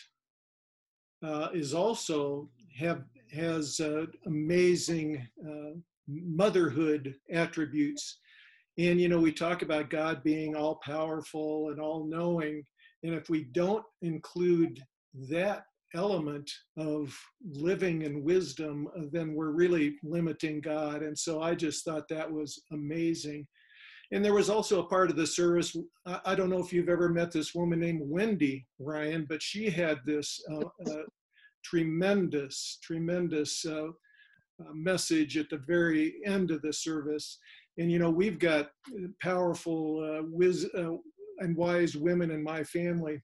uh, 1.25 1.49
is 1.53 1.75
also 1.75 2.49
have 2.77 3.03
has 3.33 3.81
amazing 4.27 5.27
motherhood 6.11 7.15
attributes. 7.33 8.19
And, 8.79 9.01
you 9.01 9.09
know, 9.09 9.19
we 9.19 9.33
talk 9.33 9.63
about 9.63 9.91
God 9.91 10.23
being 10.23 10.57
all 10.57 10.81
powerful 10.85 11.71
and 11.71 11.81
all 11.81 12.07
knowing. 12.07 12.65
And 13.03 13.15
if 13.15 13.29
we 13.29 13.45
don't 13.53 13.85
include 14.03 14.81
that 15.29 15.65
element 15.95 16.51
of 16.77 17.17
living 17.45 18.05
and 18.05 18.23
wisdom, 18.23 18.89
then 19.13 19.35
we're 19.35 19.51
really 19.51 19.97
limiting 20.03 20.61
God. 20.61 21.03
And 21.03 21.19
so 21.19 21.43
I 21.43 21.55
just 21.55 21.85
thought 21.85 22.09
that 22.09 22.31
was 22.31 22.63
amazing. 22.73 23.47
And 24.13 24.25
there 24.25 24.35
was 24.35 24.51
also 24.51 24.81
a 24.81 24.89
part 24.89 25.11
of 25.11 25.17
the 25.17 25.27
service. 25.27 25.77
I 26.25 26.35
don't 26.35 26.51
know 26.51 26.59
if 26.59 26.73
you've 26.73 26.89
ever 26.89 27.09
met 27.09 27.31
this 27.31 27.55
woman 27.55 27.81
named 27.81 28.03
Wendy 28.05 28.67
Ryan, 28.79 29.25
but 29.29 29.43
she 29.43 29.71
had 29.71 29.99
this 30.05 30.41
uh, 30.51 30.91
uh, 30.91 31.03
tremendous, 31.65 32.79
tremendous 32.83 33.65
uh, 33.65 33.89
message 34.73 35.37
at 35.37 35.49
the 35.51 35.63
very 35.67 36.15
end 36.27 36.51
of 36.51 36.63
the 36.63 36.73
service. 36.73 37.39
And 37.79 37.91
you 37.91 37.99
know, 37.99 38.11
we've 38.11 38.39
got 38.39 38.71
powerful, 39.23 40.03
uh, 40.03 40.23
wiz- 40.31 40.71
uh, 40.77 40.97
and 41.39 41.57
wise 41.57 41.97
women 41.97 42.31
in 42.31 42.43
my 42.43 42.63
family. 42.65 43.21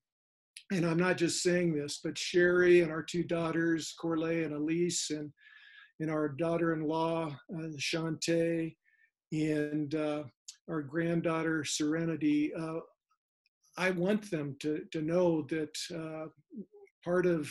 And 0.73 0.85
I'm 0.85 0.99
not 0.99 1.17
just 1.17 1.43
saying 1.43 1.75
this, 1.75 2.01
but 2.03 2.19
Sherry 2.19 2.81
and 2.81 2.91
our 2.91 3.03
two 3.03 3.23
daughters, 3.23 3.95
Corley 4.01 4.45
and 4.45 4.55
Elise, 4.55 5.11
and 5.11 5.31
and 6.01 6.11
our 6.11 6.29
daughter-in-law, 6.29 7.35
uh, 7.55 7.69
and 9.33 9.95
uh, 9.95 10.25
our 10.69 10.83
granddaughter 10.83 11.65
Serenity. 11.65 12.53
Uh, 12.55 12.81
I 13.79 13.91
want 13.91 14.31
them 14.31 14.57
to 14.61 14.83
to 14.93 15.03
know 15.03 15.43
that 15.49 15.77
uh, 15.95 16.27
part 17.05 17.27
of 17.27 17.51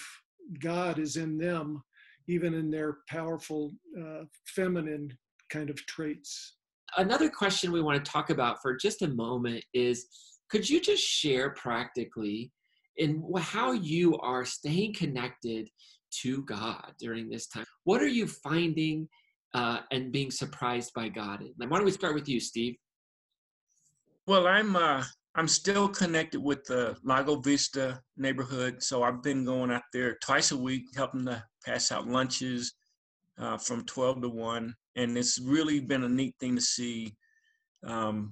God 0.60 1.00
is 1.00 1.16
in 1.18 1.38
them, 1.38 1.84
even 2.28 2.54
in 2.54 2.72
their 2.72 2.98
powerful 3.10 3.74
uh, 4.00 4.24
feminine 4.48 5.16
kind 5.50 5.70
of 5.70 5.78
traits. 5.86 6.56
Another 6.98 7.30
question 7.30 7.72
we 7.72 7.82
want 7.82 8.04
to 8.04 8.12
talk 8.12 8.30
about 8.30 8.62
for 8.62 8.76
just 8.76 9.02
a 9.02 9.08
moment 9.08 9.64
is 9.74 10.08
could 10.50 10.70
you 10.70 10.80
just 10.80 11.04
share 11.04 11.52
practically 11.52 12.52
in 12.98 13.24
how 13.40 13.72
you 13.74 14.18
are 14.20 14.46
staying 14.46 14.94
connected 14.94 15.70
to 16.22 16.44
God 16.44 16.94
during 17.00 17.30
this 17.30 17.48
time? 17.48 17.66
What 17.84 18.02
are 18.02 18.08
you 18.08 18.28
finding 18.28 19.08
uh, 19.54 19.80
and 19.92 20.12
being 20.12 20.32
surprised 20.32 20.94
by 20.96 21.10
God 21.10 21.42
in? 21.42 21.54
Why 21.58 21.78
don't 21.78 21.86
we 21.86 21.92
start 21.92 22.16
with 22.16 22.30
you, 22.30 22.40
Steve? 22.40 22.76
Well, 24.28 24.48
I'm 24.48 24.76
uh, 24.76 25.04
I'm 25.38 25.50
still 25.50 25.90
connected 25.90 26.42
with 26.42 26.64
the 26.64 26.96
Lago 27.04 27.36
Vista 27.36 28.02
neighborhood, 28.16 28.82
so 28.82 29.04
I've 29.04 29.22
been 29.22 29.44
going 29.44 29.70
out 29.70 29.84
there 29.92 30.18
twice 30.24 30.52
a 30.52 30.58
week, 30.58 30.86
helping 30.96 31.26
to 31.26 31.44
pass 31.66 31.92
out 31.92 32.08
lunches 32.08 32.74
uh, 33.38 33.58
from 33.58 33.84
12 33.84 34.22
to 34.22 34.30
1, 34.30 34.74
and 34.96 35.18
it's 35.18 35.38
really 35.42 35.82
been 35.82 36.06
a 36.06 36.10
neat 36.10 36.36
thing 36.40 36.56
to 36.56 36.62
see 36.62 37.18
um, 37.86 38.32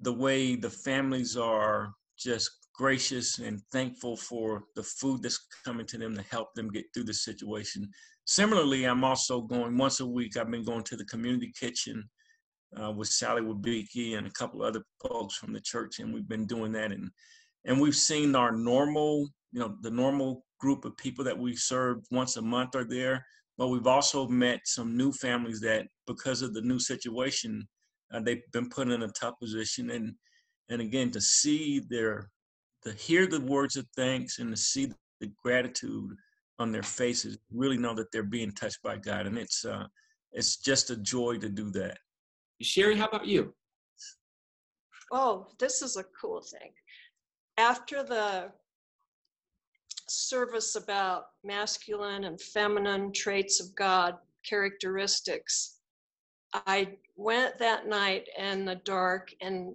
the 0.00 0.12
way 0.12 0.56
the 0.56 0.70
families 0.70 1.36
are 1.36 1.92
just 2.18 2.50
gracious 2.74 3.38
and 3.38 3.60
thankful 3.70 4.16
for 4.16 4.64
the 4.76 4.82
food 4.82 5.22
that's 5.22 5.46
coming 5.62 5.84
to 5.84 5.98
them 5.98 6.14
to 6.14 6.22
help 6.30 6.54
them 6.54 6.70
get 6.70 6.86
through 6.94 7.04
the 7.04 7.12
situation. 7.12 7.86
Similarly, 8.24 8.84
I'm 8.84 9.04
also 9.04 9.42
going 9.42 9.76
once 9.76 10.00
a 10.00 10.06
week. 10.06 10.38
I've 10.38 10.50
been 10.50 10.64
going 10.64 10.84
to 10.84 10.96
the 10.96 11.04
community 11.04 11.52
kitchen 11.58 12.08
uh, 12.78 12.90
with 12.90 13.08
Sally 13.08 13.42
Wabiki 13.42 14.16
and 14.16 14.26
a 14.26 14.30
couple 14.30 14.62
other 14.62 14.82
folks 15.00 15.36
from 15.36 15.52
the 15.52 15.60
church, 15.60 15.98
and 15.98 16.12
we've 16.12 16.28
been 16.28 16.46
doing 16.46 16.72
that. 16.72 16.92
And 16.92 17.10
and 17.64 17.80
we've 17.80 17.96
seen 17.96 18.34
our 18.34 18.52
normal, 18.52 19.28
you 19.52 19.60
know, 19.60 19.76
the 19.82 19.90
normal 19.90 20.44
group 20.58 20.84
of 20.84 20.96
people 20.96 21.24
that 21.24 21.38
we 21.38 21.56
serve 21.56 21.98
once 22.10 22.36
a 22.36 22.42
month 22.42 22.74
are 22.74 22.84
there. 22.84 23.24
But 23.58 23.68
we've 23.68 23.86
also 23.86 24.26
met 24.26 24.60
some 24.64 24.96
new 24.96 25.12
families 25.12 25.60
that, 25.60 25.86
because 26.06 26.40
of 26.40 26.54
the 26.54 26.62
new 26.62 26.78
situation, 26.78 27.68
uh, 28.12 28.20
they've 28.20 28.42
been 28.52 28.70
put 28.70 28.88
in 28.88 29.02
a 29.02 29.08
tough 29.08 29.38
position. 29.38 29.90
And 29.90 30.14
and 30.70 30.80
again, 30.80 31.10
to 31.10 31.20
see 31.20 31.80
their, 31.80 32.30
to 32.84 32.92
hear 32.92 33.26
the 33.26 33.40
words 33.40 33.76
of 33.76 33.86
thanks 33.96 34.38
and 34.38 34.50
to 34.50 34.56
see 34.56 34.92
the 35.20 35.30
gratitude 35.42 36.12
on 36.58 36.72
their 36.72 36.82
faces, 36.82 37.36
really 37.52 37.76
know 37.76 37.94
that 37.94 38.10
they're 38.12 38.22
being 38.22 38.52
touched 38.52 38.82
by 38.82 38.96
God, 38.96 39.26
and 39.26 39.36
it's 39.36 39.64
uh, 39.64 39.86
it's 40.32 40.56
just 40.56 40.90
a 40.90 40.96
joy 40.96 41.38
to 41.38 41.48
do 41.48 41.70
that. 41.72 41.98
Sherry, 42.62 42.96
how 42.96 43.06
about 43.06 43.26
you? 43.26 43.54
Oh, 45.12 45.48
this 45.58 45.82
is 45.82 45.96
a 45.96 46.04
cool 46.20 46.42
thing. 46.42 46.72
After 47.56 48.02
the 48.02 48.52
service 50.08 50.76
about 50.76 51.26
masculine 51.42 52.24
and 52.24 52.40
feminine 52.40 53.12
traits 53.12 53.60
of 53.60 53.74
God, 53.74 54.16
characteristics, 54.44 55.78
I 56.52 56.96
went 57.16 57.58
that 57.58 57.86
night 57.86 58.28
in 58.36 58.64
the 58.64 58.76
dark 58.76 59.32
and 59.40 59.74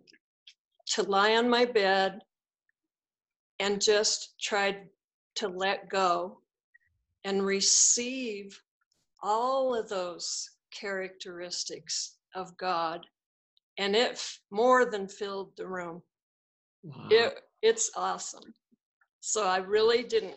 to 0.88 1.04
lie 1.04 1.36
on 1.36 1.50
my 1.50 1.66
bed 1.66 2.22
and 3.60 3.82
just 3.82 4.40
tried 4.40 4.88
to 5.36 5.48
let 5.48 5.90
go 5.90 6.40
and 7.24 7.46
receive 7.46 8.62
all 9.24 9.74
of 9.74 9.90
those 9.90 10.50
characteristics 10.72 12.15
of 12.36 12.56
God, 12.58 13.06
and 13.78 13.96
it 13.96 14.24
more 14.52 14.86
than 14.86 15.08
filled 15.08 15.52
the 15.58 15.68
room. 15.68 16.02
Wow. 16.84 17.08
It 17.10 17.42
it's 17.62 17.90
awesome. 17.96 18.54
So 19.22 19.46
I 19.46 19.58
really 19.58 20.04
didn't 20.04 20.36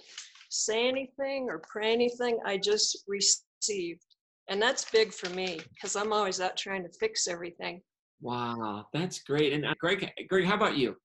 say 0.48 0.88
anything 0.88 1.48
or 1.50 1.62
pray 1.70 1.92
anything. 1.92 2.38
I 2.46 2.56
just 2.56 3.04
received, 3.06 4.04
and 4.48 4.62
that's 4.62 4.90
big 4.90 5.12
for 5.12 5.28
me 5.30 5.60
because 5.74 5.94
I'm 5.94 6.12
always 6.12 6.40
out 6.40 6.56
trying 6.56 6.84
to 6.84 6.98
fix 6.98 7.28
everything. 7.28 7.82
Wow, 8.20 8.86
that's 8.92 9.20
great. 9.22 9.52
And 9.52 9.66
uh, 9.66 9.74
Greg, 9.78 10.10
Greg, 10.28 10.44
how 10.44 10.54
about 10.54 10.76
you? 10.76 10.96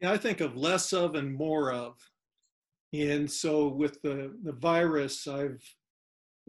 Yeah, 0.00 0.12
I 0.12 0.16
think 0.16 0.40
of 0.40 0.56
less 0.56 0.92
of 0.92 1.14
and 1.14 1.34
more 1.34 1.72
of. 1.72 1.94
And 2.92 3.30
so 3.30 3.68
with 3.68 4.00
the, 4.02 4.32
the 4.42 4.52
virus, 4.52 5.26
I've 5.26 5.62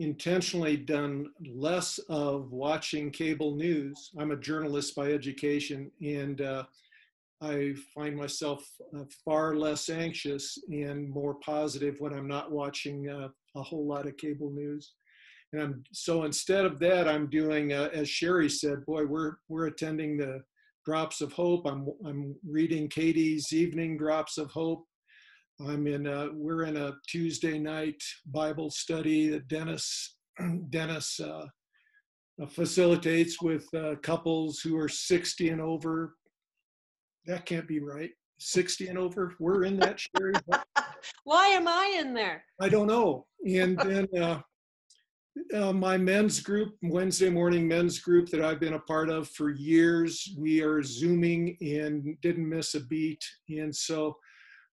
intentionally 0.01 0.75
done 0.75 1.27
less 1.53 1.99
of 2.09 2.51
watching 2.51 3.11
cable 3.11 3.55
news. 3.55 4.11
I'm 4.17 4.31
a 4.31 4.35
journalist 4.35 4.95
by 4.95 5.11
education, 5.11 5.91
and 6.01 6.41
uh, 6.41 6.63
I 7.39 7.75
find 7.93 8.15
myself 8.15 8.67
uh, 8.97 9.03
far 9.23 9.55
less 9.55 9.89
anxious 9.89 10.57
and 10.69 11.07
more 11.07 11.35
positive 11.35 11.95
when 11.99 12.13
I'm 12.13 12.27
not 12.27 12.51
watching 12.51 13.09
uh, 13.09 13.29
a 13.55 13.61
whole 13.61 13.85
lot 13.85 14.07
of 14.07 14.17
cable 14.17 14.49
news. 14.49 14.93
And 15.53 15.61
I'm, 15.61 15.83
so 15.91 16.23
instead 16.23 16.65
of 16.65 16.79
that, 16.79 17.07
I'm 17.07 17.27
doing, 17.27 17.73
uh, 17.73 17.89
as 17.93 18.09
Sherry 18.09 18.49
said, 18.49 18.85
boy, 18.85 19.05
we're 19.05 19.33
we're 19.49 19.67
attending 19.67 20.17
the 20.17 20.41
Drops 20.83 21.21
of 21.21 21.31
Hope. 21.31 21.67
I'm 21.67 21.87
I'm 22.05 22.35
reading 22.47 22.87
Katie's 22.87 23.53
Evening 23.53 23.97
Drops 23.97 24.39
of 24.39 24.49
Hope 24.49 24.85
I'm 25.67 25.85
in 25.87 26.07
a, 26.07 26.29
we're 26.33 26.63
in 26.63 26.77
a 26.77 26.93
Tuesday 27.07 27.59
night 27.59 28.01
Bible 28.25 28.69
study 28.69 29.29
that 29.29 29.47
Dennis, 29.47 30.17
Dennis 30.69 31.19
uh, 31.19 31.45
uh, 32.41 32.45
facilitates 32.47 33.41
with 33.41 33.67
uh, 33.75 33.95
couples 34.01 34.59
who 34.59 34.77
are 34.77 34.89
60 34.89 35.49
and 35.49 35.61
over. 35.61 36.15
That 37.25 37.45
can't 37.45 37.67
be 37.67 37.79
right. 37.79 38.09
60 38.39 38.87
and 38.87 38.97
over. 38.97 39.35
We're 39.39 39.65
in 39.65 39.77
that, 39.79 39.99
Sherry. 39.99 40.33
Why 41.25 41.47
am 41.47 41.67
I 41.67 41.97
in 41.99 42.13
there? 42.13 42.43
I 42.59 42.69
don't 42.69 42.87
know. 42.87 43.27
And 43.45 43.77
then 43.77 44.07
uh, 44.19 44.39
uh, 45.53 45.73
my 45.73 45.97
men's 45.97 46.39
group, 46.39 46.75
Wednesday 46.81 47.29
morning 47.29 47.67
men's 47.67 47.99
group 47.99 48.29
that 48.29 48.41
I've 48.41 48.59
been 48.59 48.73
a 48.73 48.79
part 48.79 49.09
of 49.09 49.29
for 49.29 49.51
years, 49.51 50.33
we 50.37 50.63
are 50.63 50.81
Zooming 50.81 51.55
and 51.61 52.19
didn't 52.21 52.49
miss 52.49 52.73
a 52.73 52.79
beat. 52.79 53.23
And 53.49 53.75
so 53.75 54.17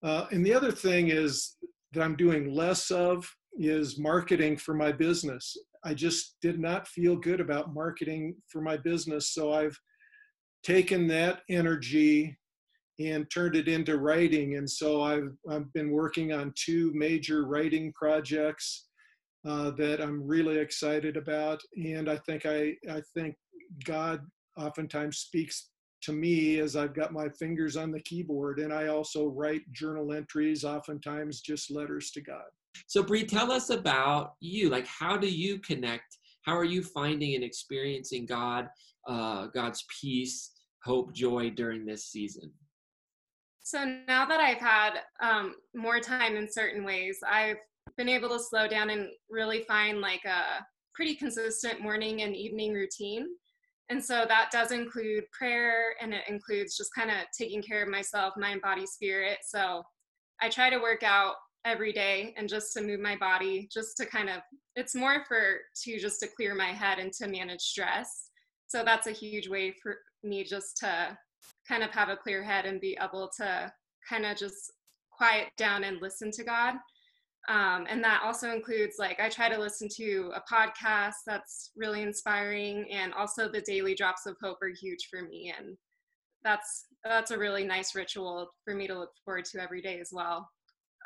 uh, 0.02 0.26
and 0.30 0.44
the 0.44 0.54
other 0.54 0.72
thing 0.72 1.08
is 1.08 1.56
that 1.92 2.02
I'm 2.02 2.16
doing 2.16 2.52
less 2.52 2.90
of 2.90 3.28
is 3.54 3.98
marketing 3.98 4.56
for 4.56 4.74
my 4.74 4.92
business. 4.92 5.56
I 5.84 5.94
just 5.94 6.36
did 6.42 6.58
not 6.60 6.86
feel 6.88 7.16
good 7.16 7.40
about 7.40 7.74
marketing 7.74 8.36
for 8.50 8.60
my 8.60 8.76
business. 8.76 9.32
So 9.32 9.52
I've 9.52 9.76
taken 10.62 11.08
that 11.08 11.40
energy 11.48 12.36
and 13.00 13.30
turned 13.30 13.54
it 13.54 13.68
into 13.68 13.98
writing. 13.98 14.56
And 14.56 14.68
so 14.68 15.02
I've, 15.02 15.32
I've 15.48 15.72
been 15.72 15.90
working 15.90 16.32
on 16.32 16.52
two 16.56 16.92
major 16.94 17.46
writing 17.46 17.92
projects 17.94 18.86
uh, 19.46 19.70
that 19.72 20.00
I'm 20.00 20.26
really 20.26 20.58
excited 20.58 21.16
about. 21.16 21.60
And 21.76 22.10
I 22.10 22.16
think 22.26 22.44
I, 22.44 22.74
I 22.90 23.00
think 23.14 23.36
God 23.84 24.20
oftentimes 24.56 25.18
speaks 25.18 25.70
to 26.02 26.12
me 26.12 26.58
as 26.60 26.76
I've 26.76 26.94
got 26.94 27.12
my 27.12 27.28
fingers 27.28 27.76
on 27.76 27.90
the 27.90 28.00
keyboard 28.00 28.60
and 28.60 28.72
I 28.72 28.88
also 28.88 29.26
write 29.26 29.70
journal 29.72 30.12
entries, 30.12 30.64
oftentimes 30.64 31.40
just 31.40 31.70
letters 31.70 32.10
to 32.12 32.20
God. 32.20 32.44
So, 32.86 33.02
Bree, 33.02 33.24
tell 33.24 33.50
us 33.50 33.70
about 33.70 34.34
you. 34.40 34.68
Like, 34.68 34.86
how 34.86 35.16
do 35.16 35.28
you 35.28 35.58
connect? 35.58 36.18
How 36.42 36.56
are 36.56 36.64
you 36.64 36.82
finding 36.82 37.34
and 37.34 37.44
experiencing 37.44 38.26
God, 38.26 38.68
uh, 39.06 39.46
God's 39.48 39.84
peace, 40.00 40.52
hope, 40.84 41.12
joy 41.12 41.50
during 41.50 41.84
this 41.84 42.06
season? 42.06 42.52
So 43.62 43.84
now 44.06 44.24
that 44.24 44.40
I've 44.40 44.58
had 44.58 45.00
um, 45.20 45.56
more 45.74 46.00
time 46.00 46.36
in 46.36 46.50
certain 46.50 46.84
ways, 46.84 47.18
I've 47.28 47.58
been 47.96 48.08
able 48.08 48.30
to 48.30 48.38
slow 48.38 48.66
down 48.66 48.90
and 48.90 49.08
really 49.28 49.64
find 49.64 50.00
like 50.00 50.24
a 50.24 50.64
pretty 50.94 51.14
consistent 51.14 51.82
morning 51.82 52.22
and 52.22 52.34
evening 52.34 52.72
routine. 52.72 53.26
And 53.90 54.04
so 54.04 54.26
that 54.28 54.50
does 54.52 54.70
include 54.70 55.24
prayer 55.32 55.94
and 56.00 56.12
it 56.12 56.24
includes 56.28 56.76
just 56.76 56.94
kind 56.94 57.10
of 57.10 57.16
taking 57.36 57.62
care 57.62 57.82
of 57.82 57.88
myself, 57.88 58.34
mind, 58.36 58.60
body, 58.60 58.86
spirit. 58.86 59.38
So 59.46 59.82
I 60.40 60.48
try 60.48 60.68
to 60.68 60.78
work 60.78 61.02
out 61.02 61.34
every 61.64 61.92
day 61.92 62.34
and 62.36 62.48
just 62.48 62.72
to 62.74 62.82
move 62.82 63.00
my 63.00 63.16
body, 63.16 63.68
just 63.72 63.96
to 63.96 64.06
kind 64.06 64.28
of, 64.28 64.42
it's 64.76 64.94
more 64.94 65.24
for 65.26 65.58
to 65.84 65.98
just 65.98 66.20
to 66.20 66.28
clear 66.28 66.54
my 66.54 66.68
head 66.68 66.98
and 66.98 67.12
to 67.14 67.28
manage 67.28 67.62
stress. 67.62 68.28
So 68.66 68.84
that's 68.84 69.06
a 69.06 69.12
huge 69.12 69.48
way 69.48 69.74
for 69.82 69.96
me 70.22 70.44
just 70.44 70.76
to 70.78 71.16
kind 71.66 71.82
of 71.82 71.90
have 71.90 72.10
a 72.10 72.16
clear 72.16 72.42
head 72.42 72.66
and 72.66 72.80
be 72.80 72.96
able 73.02 73.30
to 73.38 73.72
kind 74.08 74.26
of 74.26 74.36
just 74.36 74.72
quiet 75.10 75.48
down 75.56 75.84
and 75.84 76.00
listen 76.00 76.30
to 76.32 76.44
God. 76.44 76.74
Um, 77.48 77.86
and 77.88 78.04
that 78.04 78.22
also 78.22 78.52
includes 78.52 78.96
like 78.98 79.20
I 79.20 79.30
try 79.30 79.48
to 79.48 79.58
listen 79.58 79.88
to 79.96 80.30
a 80.34 80.42
podcast 80.52 81.14
that's 81.26 81.70
really 81.76 82.02
inspiring, 82.02 82.86
and 82.92 83.14
also 83.14 83.48
the 83.48 83.62
daily 83.62 83.94
drops 83.94 84.26
of 84.26 84.36
hope 84.42 84.58
are 84.62 84.68
huge 84.68 85.08
for 85.10 85.22
me, 85.22 85.54
and 85.56 85.76
that's 86.44 86.86
that's 87.04 87.30
a 87.30 87.38
really 87.38 87.64
nice 87.64 87.94
ritual 87.94 88.50
for 88.64 88.74
me 88.74 88.86
to 88.86 88.98
look 88.98 89.12
forward 89.24 89.46
to 89.46 89.62
every 89.62 89.80
day 89.80 89.98
as 89.98 90.10
well. 90.12 90.46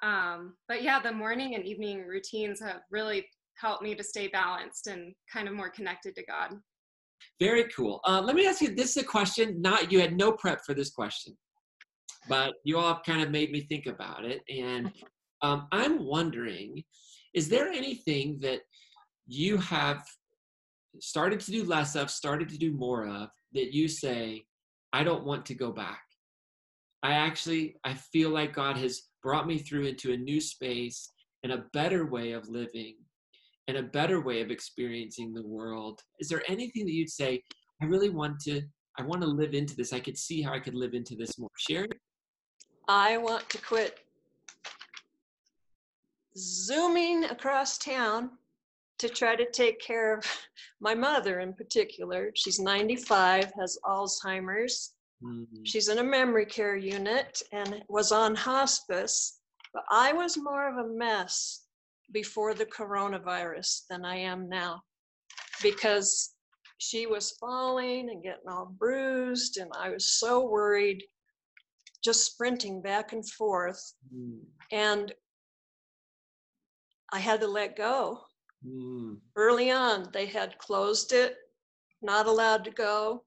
Um, 0.03 0.55
but 0.67 0.83
yeah, 0.83 1.01
the 1.01 1.13
morning 1.13 1.55
and 1.55 1.65
evening 1.65 2.03
routines 2.03 2.61
have 2.61 2.81
really 2.91 3.25
helped 3.57 3.85
me 3.85 3.95
to 3.95 4.03
stay 4.03 4.27
balanced 4.27 4.89
and 4.89 5.15
kind 5.33 5.47
of 5.47 5.55
more 5.55 5.71
connected 5.71 6.17
to 6.17 6.25
God. 6.25 6.55
Very 7.39 7.65
cool. 7.69 8.01
Uh, 8.05 8.21
let 8.21 8.35
me 8.35 8.49
ask 8.49 8.61
you. 8.61 8.75
This 8.75 8.97
is 8.97 9.05
a 9.05 9.07
question. 9.07 9.63
Not 9.63 9.93
you 9.93 10.01
had 10.01 10.17
no 10.17 10.33
prep 10.33 10.63
for 10.67 10.75
this 10.75 10.91
question, 10.91 11.37
but 12.29 12.55
you 12.65 12.79
all 12.79 13.01
kind 13.07 13.23
of 13.23 13.31
made 13.31 13.53
me 13.53 13.61
think 13.61 13.87
about 13.87 14.25
it, 14.25 14.43
and 14.49 14.91
um, 15.43 15.67
I'm 15.73 16.05
wondering, 16.05 16.85
is 17.35 17.49
there 17.49 17.69
anything 17.69 18.39
that 18.41 18.61
you 19.27 19.57
have 19.59 20.05
started 21.01 21.41
to 21.41 21.51
do 21.51 21.65
less 21.65 21.97
of, 21.97 22.11
started 22.11 22.49
to 22.51 22.59
do 22.59 22.73
more 22.73 23.07
of, 23.07 23.29
that 23.53 23.75
you 23.75 23.89
say, 23.89 24.45
I 24.93 25.03
don't 25.05 25.25
want 25.25 25.45
to 25.47 25.55
go 25.55 25.73
back? 25.73 26.03
I 27.03 27.13
actually, 27.13 27.77
I 27.85 27.95
feel 27.95 28.31
like 28.31 28.55
God 28.55 28.77
has 28.77 29.03
brought 29.23 29.47
me 29.47 29.59
through 29.59 29.87
into 29.87 30.13
a 30.13 30.17
new 30.17 30.41
space 30.41 31.11
and 31.43 31.53
a 31.53 31.65
better 31.73 32.07
way 32.07 32.33
of 32.33 32.49
living 32.49 32.95
and 33.69 33.77
a 33.77 33.83
better 33.83 34.21
way 34.21 34.41
of 34.41 34.51
experiencing 34.51 35.33
the 35.33 35.47
world. 35.47 36.01
Is 36.21 36.29
there 36.29 36.43
anything 36.49 36.85
that 36.85 36.93
you'd 36.93 37.11
say, 37.11 37.43
I 37.81 37.87
really 37.87 38.11
want 38.11 38.39
to, 38.41 38.63
I 38.99 39.03
want 39.03 39.23
to 39.23 39.29
live 39.29 39.55
into 39.55 39.75
this. 39.75 39.93
I 39.93 40.01
could 40.01 40.19
see 40.19 40.43
how 40.43 40.53
I 40.53 40.61
could 40.61 40.75
live 40.75 40.95
into 40.95 41.17
this 41.17 41.39
more. 41.39 41.51
Share 41.59 41.87
I 42.89 43.17
want 43.17 43.49
to 43.51 43.59
quit 43.59 44.01
zooming 46.37 47.25
across 47.25 47.79
town 47.79 48.31
to 48.99 49.09
try 49.09 49.35
to 49.35 49.51
take 49.51 49.81
care 49.81 50.17
of 50.17 50.25
my 50.81 50.95
mother 50.95 51.41
in 51.41 51.53
particular. 51.53 52.31
She's 52.35 52.59
95, 52.59 53.53
has 53.59 53.79
Alzheimer's. 53.85 54.95
Mm-hmm. 55.23 55.65
She's 55.65 55.89
in 55.89 55.99
a 55.99 56.05
memory 56.05 56.47
care 56.47 56.77
unit 56.77 57.43
and 57.53 57.83
was 57.89 58.13
on 58.13 58.35
hospice. 58.35 59.41
But 59.73 59.85
I 59.91 60.13
was 60.13 60.37
more 60.37 60.69
of 60.69 60.85
a 60.85 60.89
mess 60.89 61.63
before 62.13 62.55
the 62.55 62.67
coronavirus 62.67 63.83
than 63.89 64.05
I 64.05 64.17
am 64.17 64.49
now 64.49 64.83
because 65.63 66.35
she 66.79 67.07
was 67.07 67.37
falling 67.39 68.11
and 68.11 68.23
getting 68.23 68.49
all 68.49 68.75
bruised, 68.77 69.57
and 69.59 69.71
I 69.79 69.91
was 69.91 70.19
so 70.19 70.45
worried, 70.45 71.03
just 72.03 72.27
sprinting 72.27 72.83
back 72.83 73.13
and 73.13 73.27
forth. 73.31 73.81
Mm. 74.15 74.41
And 74.73 75.13
I 77.13 77.19
had 77.19 77.41
to 77.41 77.47
let 77.47 77.77
go. 77.77 78.21
Mm. 78.67 79.19
Early 79.37 79.71
on, 79.71 80.09
they 80.13 80.27
had 80.27 80.59
closed 80.59 81.13
it, 81.13 81.37
not 82.01 82.27
allowed 82.27 82.65
to 82.65 82.71
go, 82.71 83.25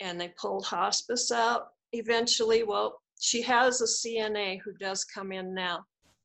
and 0.00 0.20
they 0.20 0.34
pulled 0.40 0.66
hospice 0.66 1.32
out. 1.32 1.68
Eventually, 1.92 2.62
well, 2.62 3.00
she 3.18 3.40
has 3.42 3.80
a 3.80 3.84
CNA 3.84 4.60
who 4.60 4.72
does 4.74 5.04
come 5.04 5.32
in 5.32 5.54
now. 5.54 5.84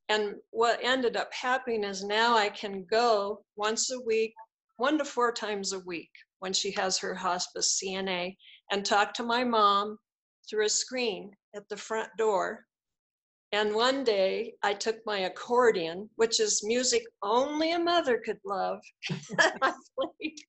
And 0.09 0.35
what 0.49 0.83
ended 0.83 1.15
up 1.15 1.33
happening 1.33 1.85
is 1.85 2.03
now 2.03 2.35
I 2.35 2.49
can 2.49 2.85
go 2.91 3.45
once 3.55 3.91
a 3.91 4.01
week, 4.01 4.33
one 4.75 4.97
to 4.97 5.05
four 5.05 5.31
times 5.31 5.71
a 5.71 5.79
week 5.79 6.11
when 6.39 6.51
she 6.51 6.71
has 6.71 6.97
her 6.97 7.15
hospice 7.15 7.79
CNA, 7.81 8.35
and 8.71 8.85
talk 8.85 9.13
to 9.13 9.23
my 9.23 9.45
mom 9.45 9.97
through 10.49 10.65
a 10.65 10.69
screen 10.69 11.31
at 11.55 11.69
the 11.69 11.77
front 11.77 12.09
door 12.17 12.65
and 13.53 13.75
one 13.75 14.05
day 14.05 14.53
I 14.63 14.73
took 14.73 15.05
my 15.05 15.19
accordion, 15.19 16.09
which 16.15 16.39
is 16.39 16.63
music 16.63 17.03
only 17.21 17.73
a 17.73 17.79
mother 17.79 18.21
could 18.23 18.39
love. 18.45 18.79
I 19.39 19.73
played 19.99 20.39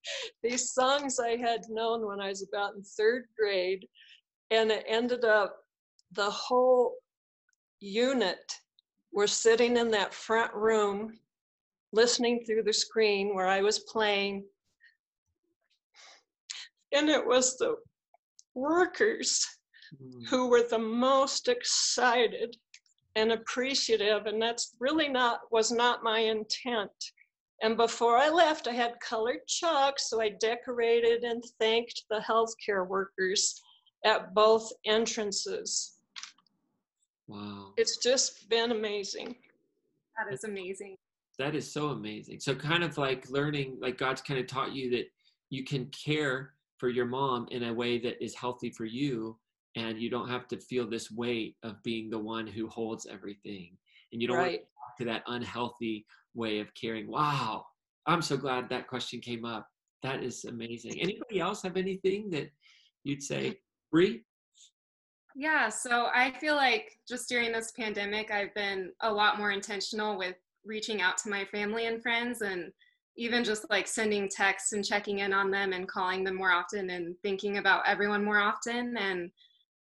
these 0.43 0.71
songs 0.71 1.19
I 1.19 1.37
had 1.37 1.63
known 1.69 2.07
when 2.07 2.21
I 2.21 2.29
was 2.29 2.47
about 2.47 2.77
in 2.77 2.83
third 2.83 3.25
grade. 3.37 3.89
And 4.53 4.71
it 4.71 4.85
ended 4.87 5.25
up 5.25 5.57
the 6.13 6.31
whole 6.31 6.95
unit 7.81 8.53
were 9.13 9.27
sitting 9.27 9.77
in 9.77 9.91
that 9.91 10.15
front 10.15 10.55
room 10.55 11.19
listening 11.93 12.45
through 12.45 12.63
the 12.63 12.73
screen 12.73 13.35
where 13.35 13.49
I 13.49 13.63
was 13.63 13.81
playing. 13.81 14.45
And 16.93 17.09
it 17.09 17.27
was 17.27 17.57
the 17.57 17.77
workers 18.55 19.45
hmm. 19.99 20.25
who 20.27 20.49
were 20.49 20.63
the 20.63 20.79
most 20.79 21.49
excited 21.49 22.57
and 23.17 23.33
appreciative 23.33 24.27
and 24.27 24.41
that's 24.41 24.75
really 24.81 25.09
not 25.09 25.41
was 25.51 25.71
not 25.71 26.03
my 26.03 26.19
intent. 26.21 26.91
And 27.63 27.77
before 27.77 28.17
i 28.17 28.29
left 28.29 28.67
i 28.67 28.73
had 28.73 28.99
colored 29.01 29.47
chalk 29.47 29.99
so 29.99 30.21
i 30.21 30.31
decorated 30.41 31.23
and 31.23 31.43
thanked 31.61 32.05
the 32.11 32.21
healthcare 32.29 32.87
workers 32.87 33.61
at 34.05 34.35
both 34.35 34.71
entrances. 34.85 35.99
Wow. 37.29 37.73
It's 37.77 37.99
just 37.99 38.49
been 38.49 38.73
amazing. 38.73 39.37
That 40.19 40.33
is 40.33 40.45
amazing. 40.45 40.97
That 41.39 41.55
is 41.55 41.73
so 41.73 41.91
amazing. 41.91 42.41
So 42.41 42.55
kind 42.55 42.83
of 42.83 42.99
like 42.99 43.31
learning 43.31 43.79
like 43.81 43.99
god's 43.99 44.23
kind 44.23 44.41
of 44.41 44.47
taught 44.47 44.73
you 44.73 44.91
that 44.91 45.07
you 45.51 45.65
can 45.65 45.87
care 45.87 46.55
for 46.79 46.89
your 46.89 47.07
mom 47.07 47.47
in 47.51 47.65
a 47.65 47.73
way 47.73 47.99
that 47.99 48.23
is 48.23 48.35
healthy 48.35 48.71
for 48.71 48.85
you 48.85 49.37
and 49.77 49.99
you 49.99 50.11
don't 50.11 50.29
have 50.29 50.47
to 50.49 50.59
feel 50.59 50.89
this 50.89 51.11
weight 51.11 51.57
of 51.63 51.83
being 51.83 52.11
the 52.11 52.19
one 52.19 52.47
who 52.47 52.69
holds 52.69 53.07
everything 53.07 53.77
and 54.13 54.21
you 54.21 54.29
don't 54.29 54.37
right. 54.37 54.61
want 54.77 54.97
to, 54.99 55.05
to 55.05 55.11
that 55.11 55.23
unhealthy 55.27 56.05
way 56.35 56.59
of 56.59 56.69
caring 56.75 57.11
wow 57.11 57.65
i'm 58.07 58.23
so 58.23 58.37
glad 58.37 58.69
that 58.69 58.87
question 58.87 59.21
came 59.21 59.45
up 59.45 59.67
that 60.03 60.23
is 60.23 60.45
amazing 60.45 61.01
anybody 61.01 61.41
else 61.41 61.63
have 61.63 61.77
anything 61.77 62.31
that 62.31 62.51
you'd 63.05 63.23
say 63.23 63.59
Bree? 63.91 64.23
yeah 65.35 65.69
so 65.69 66.09
i 66.15 66.31
feel 66.33 66.57
like 66.57 66.99
just 67.09 67.29
during 67.29 67.53
this 67.53 67.73
pandemic 67.73 68.31
i've 68.31 68.55
been 68.55 68.91
a 69.01 69.13
lot 69.13 69.39
more 69.39 69.51
intentional 69.51 70.19
with 70.19 70.37
reaching 70.65 71.01
out 71.01 71.17
to 71.19 71.31
my 71.31 71.45
family 71.47 71.87
and 71.87 72.03
friends 72.03 72.43
and 72.43 72.71
even 73.17 73.45
just 73.45 73.69
like 73.69 73.87
sending 73.87 74.29
texts 74.29 74.73
and 74.73 74.85
checking 74.85 75.19
in 75.19 75.33
on 75.33 75.51
them 75.51 75.73
and 75.73 75.89
calling 75.89 76.25
them 76.25 76.35
more 76.35 76.53
often 76.53 76.91
and 76.91 77.15
thinking 77.23 77.59
about 77.59 77.83
everyone 77.87 78.25
more 78.25 78.39
often 78.39 78.97
and 78.97 79.31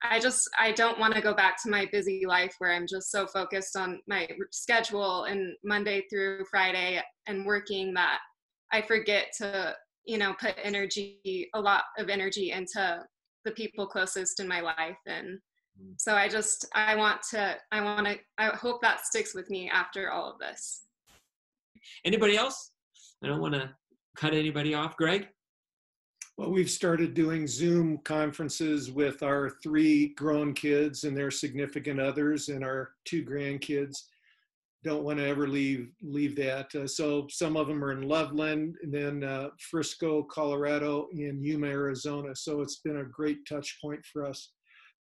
I 0.03 0.19
just 0.19 0.49
I 0.59 0.71
don't 0.71 0.99
want 0.99 1.13
to 1.15 1.21
go 1.21 1.33
back 1.33 1.61
to 1.63 1.69
my 1.69 1.87
busy 1.91 2.25
life 2.27 2.55
where 2.59 2.73
I'm 2.73 2.87
just 2.87 3.11
so 3.11 3.25
focused 3.25 3.75
on 3.75 3.99
my 4.07 4.27
schedule 4.51 5.23
and 5.23 5.55
Monday 5.63 6.03
through 6.09 6.45
Friday 6.49 7.01
and 7.27 7.45
working 7.45 7.93
that 7.93 8.19
I 8.71 8.81
forget 8.81 9.27
to 9.37 9.75
you 10.05 10.17
know 10.17 10.33
put 10.39 10.55
energy 10.61 11.49
a 11.53 11.59
lot 11.59 11.83
of 11.97 12.09
energy 12.09 12.51
into 12.51 13.03
the 13.45 13.51
people 13.51 13.87
closest 13.87 14.39
in 14.39 14.47
my 14.47 14.59
life 14.59 14.97
and 15.05 15.39
mm. 15.81 15.93
so 15.97 16.15
I 16.15 16.27
just 16.27 16.67
I 16.73 16.95
want 16.95 17.21
to 17.31 17.55
I 17.71 17.81
want 17.81 18.07
to 18.07 18.17
I 18.37 18.47
hope 18.47 18.81
that 18.81 19.05
sticks 19.05 19.33
with 19.33 19.49
me 19.49 19.69
after 19.69 20.11
all 20.11 20.31
of 20.31 20.39
this. 20.39 20.83
Anybody 22.03 22.35
else? 22.35 22.71
I 23.23 23.27
don't 23.27 23.41
want 23.41 23.53
to 23.53 23.69
cut 24.15 24.33
anybody 24.33 24.73
off, 24.73 24.97
Greg. 24.97 25.27
Well, 26.37 26.51
we've 26.51 26.69
started 26.69 27.13
doing 27.13 27.47
Zoom 27.47 27.99
conferences 27.99 28.91
with 28.91 29.23
our 29.23 29.51
three 29.63 30.09
grown 30.15 30.53
kids 30.53 31.05
and 31.05 31.15
their 31.15 31.31
significant 31.31 32.01
others 32.01 32.49
and 32.49 32.61
our 32.61 32.91
two 33.05 33.23
grandkids. 33.23 34.03
Don't 34.83 35.05
want 35.05 35.19
to 35.19 35.25
ever 35.25 35.47
leave 35.47 35.91
leave 36.01 36.35
that. 36.35 36.75
Uh, 36.75 36.87
so 36.87 37.27
some 37.29 37.55
of 37.55 37.67
them 37.67 37.81
are 37.81 37.93
in 37.93 38.01
Loveland, 38.01 38.75
and 38.83 38.93
then 38.93 39.23
uh, 39.23 39.47
Frisco, 39.71 40.23
Colorado, 40.23 41.07
and 41.13 41.41
Yuma, 41.41 41.67
Arizona. 41.67 42.35
So 42.35 42.59
it's 42.59 42.81
been 42.81 42.97
a 42.97 43.05
great 43.05 43.47
touch 43.47 43.79
point 43.81 44.05
for 44.05 44.25
us. 44.25 44.51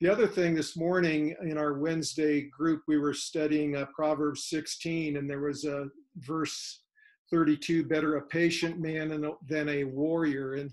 The 0.02 0.10
other 0.10 0.26
thing 0.26 0.54
this 0.54 0.76
morning 0.76 1.34
in 1.40 1.56
our 1.56 1.78
Wednesday 1.78 2.42
group, 2.42 2.82
we 2.86 2.98
were 2.98 3.14
studying 3.14 3.74
uh, 3.74 3.86
Proverbs 3.96 4.50
16, 4.50 5.16
and 5.16 5.30
there 5.30 5.40
was 5.40 5.64
a 5.64 5.86
verse 6.18 6.82
32: 7.30 7.86
"Better 7.86 8.16
a 8.16 8.26
patient 8.26 8.78
man 8.78 9.08
than 9.48 9.68
a 9.70 9.84
warrior." 9.84 10.54
And 10.56 10.70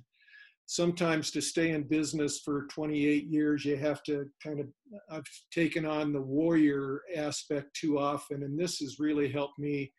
sometimes 0.69 1.31
to 1.31 1.41
stay 1.41 1.71
in 1.71 1.81
business 1.81 2.41
for 2.45 2.67
28 2.67 3.25
years, 3.25 3.65
you 3.65 3.75
have 3.75 4.03
to 4.03 4.29
kind 4.41 4.59
of, 4.59 4.67
I've 5.09 5.23
taken 5.51 5.83
on 5.83 6.13
the 6.13 6.21
warrior 6.21 7.01
aspect 7.15 7.73
too 7.73 7.97
often. 7.97 8.43
And 8.43 8.57
this 8.57 8.77
has 8.77 8.99
really 8.99 9.31
helped 9.31 9.57
me 9.57 9.91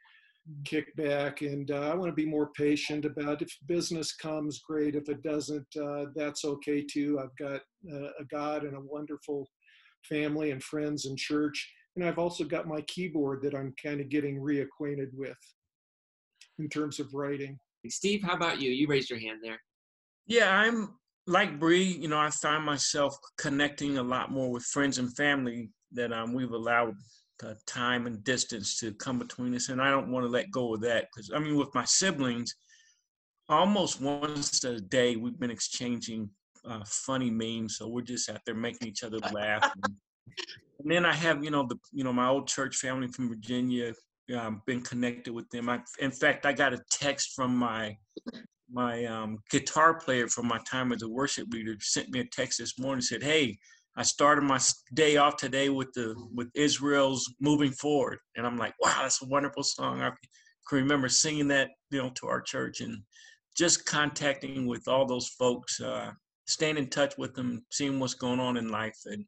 kick 0.64 0.94
back. 0.94 1.42
And 1.42 1.72
uh, 1.72 1.90
I 1.90 1.94
want 1.96 2.08
to 2.08 2.14
be 2.14 2.24
more 2.24 2.52
patient 2.52 3.04
about 3.04 3.42
if 3.42 3.50
business 3.66 4.14
comes, 4.14 4.60
great. 4.60 4.94
If 4.94 5.08
it 5.08 5.24
doesn't, 5.24 5.66
uh, 5.76 6.04
that's 6.14 6.44
okay 6.44 6.86
too. 6.88 7.18
I've 7.20 7.36
got 7.36 7.62
uh, 7.92 8.10
a 8.20 8.24
God 8.30 8.62
and 8.62 8.76
a 8.76 8.80
wonderful 8.80 9.50
family 10.08 10.52
and 10.52 10.62
friends 10.62 11.06
and 11.06 11.18
church. 11.18 11.68
And 11.96 12.04
I've 12.06 12.20
also 12.20 12.44
got 12.44 12.68
my 12.68 12.82
keyboard 12.82 13.42
that 13.42 13.56
I'm 13.56 13.74
kind 13.84 14.00
of 14.00 14.08
getting 14.08 14.38
reacquainted 14.38 15.08
with 15.14 15.36
in 16.60 16.68
terms 16.68 17.00
of 17.00 17.12
writing. 17.12 17.58
Steve, 17.88 18.22
how 18.22 18.34
about 18.34 18.60
you? 18.60 18.70
You 18.70 18.86
raised 18.86 19.10
your 19.10 19.18
hand 19.18 19.40
there. 19.42 19.58
Yeah, 20.30 20.56
I'm 20.56 20.94
like 21.26 21.58
Bree. 21.58 21.82
You 21.82 22.06
know, 22.06 22.20
I 22.20 22.30
find 22.30 22.64
myself 22.64 23.16
connecting 23.36 23.98
a 23.98 24.02
lot 24.02 24.30
more 24.30 24.48
with 24.48 24.62
friends 24.62 24.98
and 24.98 25.14
family 25.16 25.70
that 25.90 26.12
um, 26.12 26.32
we've 26.32 26.52
allowed 26.52 26.94
uh, 27.44 27.54
time 27.66 28.06
and 28.06 28.22
distance 28.22 28.78
to 28.78 28.94
come 28.94 29.18
between 29.18 29.56
us, 29.56 29.70
and 29.70 29.82
I 29.82 29.90
don't 29.90 30.12
want 30.12 30.24
to 30.24 30.30
let 30.30 30.52
go 30.52 30.74
of 30.74 30.82
that 30.82 31.08
because 31.12 31.32
I 31.34 31.40
mean, 31.40 31.56
with 31.56 31.74
my 31.74 31.84
siblings, 31.84 32.54
almost 33.48 34.00
once 34.00 34.62
a 34.62 34.80
day 34.80 35.16
we've 35.16 35.38
been 35.38 35.50
exchanging 35.50 36.30
uh, 36.64 36.84
funny 36.86 37.28
memes, 37.28 37.78
so 37.78 37.88
we're 37.88 38.02
just 38.02 38.30
out 38.30 38.40
there 38.46 38.54
making 38.54 38.86
each 38.86 39.02
other 39.02 39.18
laugh. 39.32 39.68
and, 39.82 39.96
and 40.78 40.92
then 40.92 41.04
I 41.04 41.12
have, 41.12 41.42
you 41.42 41.50
know, 41.50 41.66
the 41.66 41.76
you 41.92 42.04
know 42.04 42.12
my 42.12 42.28
old 42.28 42.46
church 42.46 42.76
family 42.76 43.08
from 43.08 43.28
Virginia. 43.28 43.92
Um, 44.38 44.62
been 44.64 44.80
connected 44.80 45.32
with 45.32 45.50
them. 45.50 45.68
I, 45.68 45.80
in 45.98 46.12
fact, 46.12 46.46
I 46.46 46.52
got 46.52 46.72
a 46.72 46.78
text 46.88 47.32
from 47.34 47.56
my 47.56 47.96
my 48.72 49.04
um, 49.04 49.38
guitar 49.50 49.94
player 49.94 50.28
from 50.28 50.46
my 50.46 50.58
time 50.70 50.92
as 50.92 51.02
a 51.02 51.08
worship 51.08 51.48
leader. 51.50 51.76
Sent 51.80 52.10
me 52.10 52.20
a 52.20 52.24
text 52.24 52.58
this 52.58 52.78
morning. 52.78 53.02
Said, 53.02 53.22
"Hey, 53.22 53.58
I 53.96 54.02
started 54.02 54.42
my 54.42 54.58
day 54.94 55.16
off 55.16 55.36
today 55.36 55.68
with 55.68 55.92
the 55.94 56.14
with 56.34 56.48
Israel's 56.54 57.32
"Moving 57.40 57.72
Forward," 57.72 58.18
and 58.36 58.46
I'm 58.46 58.56
like, 58.56 58.74
"Wow, 58.80 59.00
that's 59.02 59.22
a 59.22 59.26
wonderful 59.26 59.62
song." 59.62 60.00
I 60.00 60.10
can 60.68 60.78
remember 60.78 61.08
singing 61.08 61.48
that, 61.48 61.70
you 61.90 62.02
know, 62.02 62.10
to 62.10 62.26
our 62.28 62.40
church 62.40 62.80
and 62.80 63.02
just 63.56 63.86
contacting 63.86 64.66
with 64.66 64.86
all 64.86 65.06
those 65.06 65.28
folks, 65.30 65.80
uh, 65.80 66.12
staying 66.46 66.76
in 66.78 66.88
touch 66.88 67.18
with 67.18 67.34
them, 67.34 67.64
seeing 67.70 67.98
what's 67.98 68.14
going 68.14 68.40
on 68.40 68.56
in 68.56 68.68
life, 68.68 68.98
and 69.06 69.24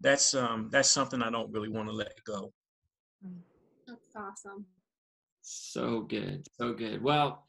that's 0.00 0.34
um, 0.34 0.68
that's 0.72 0.90
something 0.90 1.22
I 1.22 1.30
don't 1.30 1.52
really 1.52 1.68
want 1.68 1.88
to 1.88 1.94
let 1.94 2.12
go. 2.24 2.52
That's 3.86 4.16
awesome. 4.16 4.66
So 5.42 6.00
good, 6.00 6.46
so 6.58 6.72
good. 6.72 7.02
Well, 7.02 7.45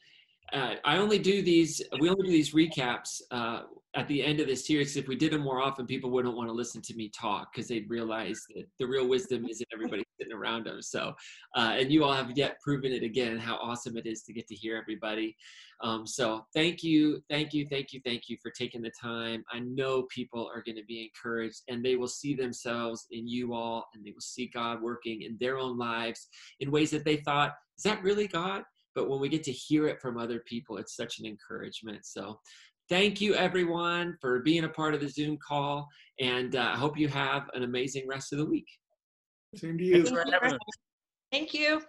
uh, 0.54 0.76
I 0.86 0.98
only 0.98 1.20
do 1.20 1.42
these. 1.42 1.82
We 2.00 2.10
only 2.10 2.26
do 2.26 2.32
these 2.32 2.54
recaps 2.54 3.22
uh, 3.32 3.64
at 3.96 4.08
the 4.08 4.24
end 4.24 4.40
of 4.40 4.48
the 4.48 4.56
series. 4.56 4.96
If 4.96 5.08
we 5.08 5.18
did 5.18 5.34
them 5.34 5.42
more 5.42 5.62
often, 5.62 5.86
people 5.86 6.10
wouldn't 6.10 6.38
want 6.38 6.48
to 6.48 6.54
listen 6.54 6.82
to 6.84 6.96
me 6.96 7.10
talk 7.10 7.52
because 7.52 7.68
they'd 7.68 7.90
realize 7.90 8.42
that 8.56 8.66
the 8.80 8.88
real 8.88 9.10
wisdom 9.10 9.46
is 9.46 9.60
in 9.60 9.66
everybody 9.74 10.04
sitting 10.20 10.34
around 10.34 10.66
them. 10.66 10.82
So, 10.82 11.14
uh, 11.56 11.76
and 11.78 11.92
you 11.92 12.06
all 12.06 12.14
have 12.14 12.32
yet 12.36 12.62
proven 12.62 12.94
it 12.94 13.04
again 13.04 13.38
how 13.38 13.56
awesome 13.56 13.98
it 13.98 14.06
is 14.06 14.24
to 14.24 14.34
get 14.34 14.48
to 14.48 14.56
hear 14.56 14.78
everybody. 14.78 15.36
Um, 15.82 16.08
so, 16.08 16.46
thank 16.56 16.82
you, 16.82 17.22
thank 17.30 17.54
you, 17.54 17.68
thank 17.70 17.92
you, 17.92 18.00
thank 18.06 18.30
you 18.30 18.38
for 18.42 18.50
taking 18.52 18.82
the 18.82 18.92
time. 19.02 19.44
I 19.52 19.60
know 19.60 20.04
people 20.04 20.50
are 20.54 20.64
going 20.66 20.78
to 20.78 20.86
be 20.86 21.04
encouraged, 21.04 21.64
and 21.68 21.84
they 21.84 21.98
will 21.98 22.08
see 22.08 22.36
themselves 22.36 23.06
in 23.12 23.28
you 23.28 23.54
all, 23.54 23.86
and 23.94 24.06
they 24.06 24.12
will 24.12 24.22
see 24.22 24.50
God 24.54 24.82
working 24.82 25.24
in 25.24 25.36
their 25.42 25.58
own 25.58 25.78
lives 25.78 26.30
in 26.62 26.72
ways 26.72 26.92
that 26.92 27.04
they 27.04 27.18
thought, 27.18 27.52
"Is 27.78 27.84
that 27.84 28.02
really 28.02 28.28
God?" 28.28 28.64
But 28.98 29.08
when 29.08 29.20
we 29.20 29.30
get 29.30 29.44
to 29.44 29.52
hear 29.52 29.88
it 29.88 30.02
from 30.02 30.18
other 30.18 30.40
people, 30.40 30.78
it's 30.78 30.96
such 30.96 31.20
an 31.20 31.28
encouragement. 31.28 32.04
So 32.04 32.40
thank 32.90 33.22
you 33.22 33.36
everyone 33.36 34.18
for 34.20 34.40
being 34.40 34.64
a 34.64 34.70
part 34.70 34.96
of 34.96 35.02
the 35.02 35.08
Zoom 35.08 35.38
call. 35.38 35.88
And 36.20 36.56
uh, 36.56 36.72
I 36.74 36.78
hope 36.78 36.98
you 36.98 37.08
have 37.08 37.48
an 37.54 37.62
amazing 37.62 38.08
rest 38.08 38.34
of 38.34 38.40
the 38.40 38.46
week. 38.46 38.66
Same 39.54 39.78
to 39.78 39.84
you. 39.84 40.04
Thanks 40.04 40.10
for 40.10 40.26
having 40.32 40.54
us. 40.54 40.60
Thank 41.32 41.54
you. 41.54 41.84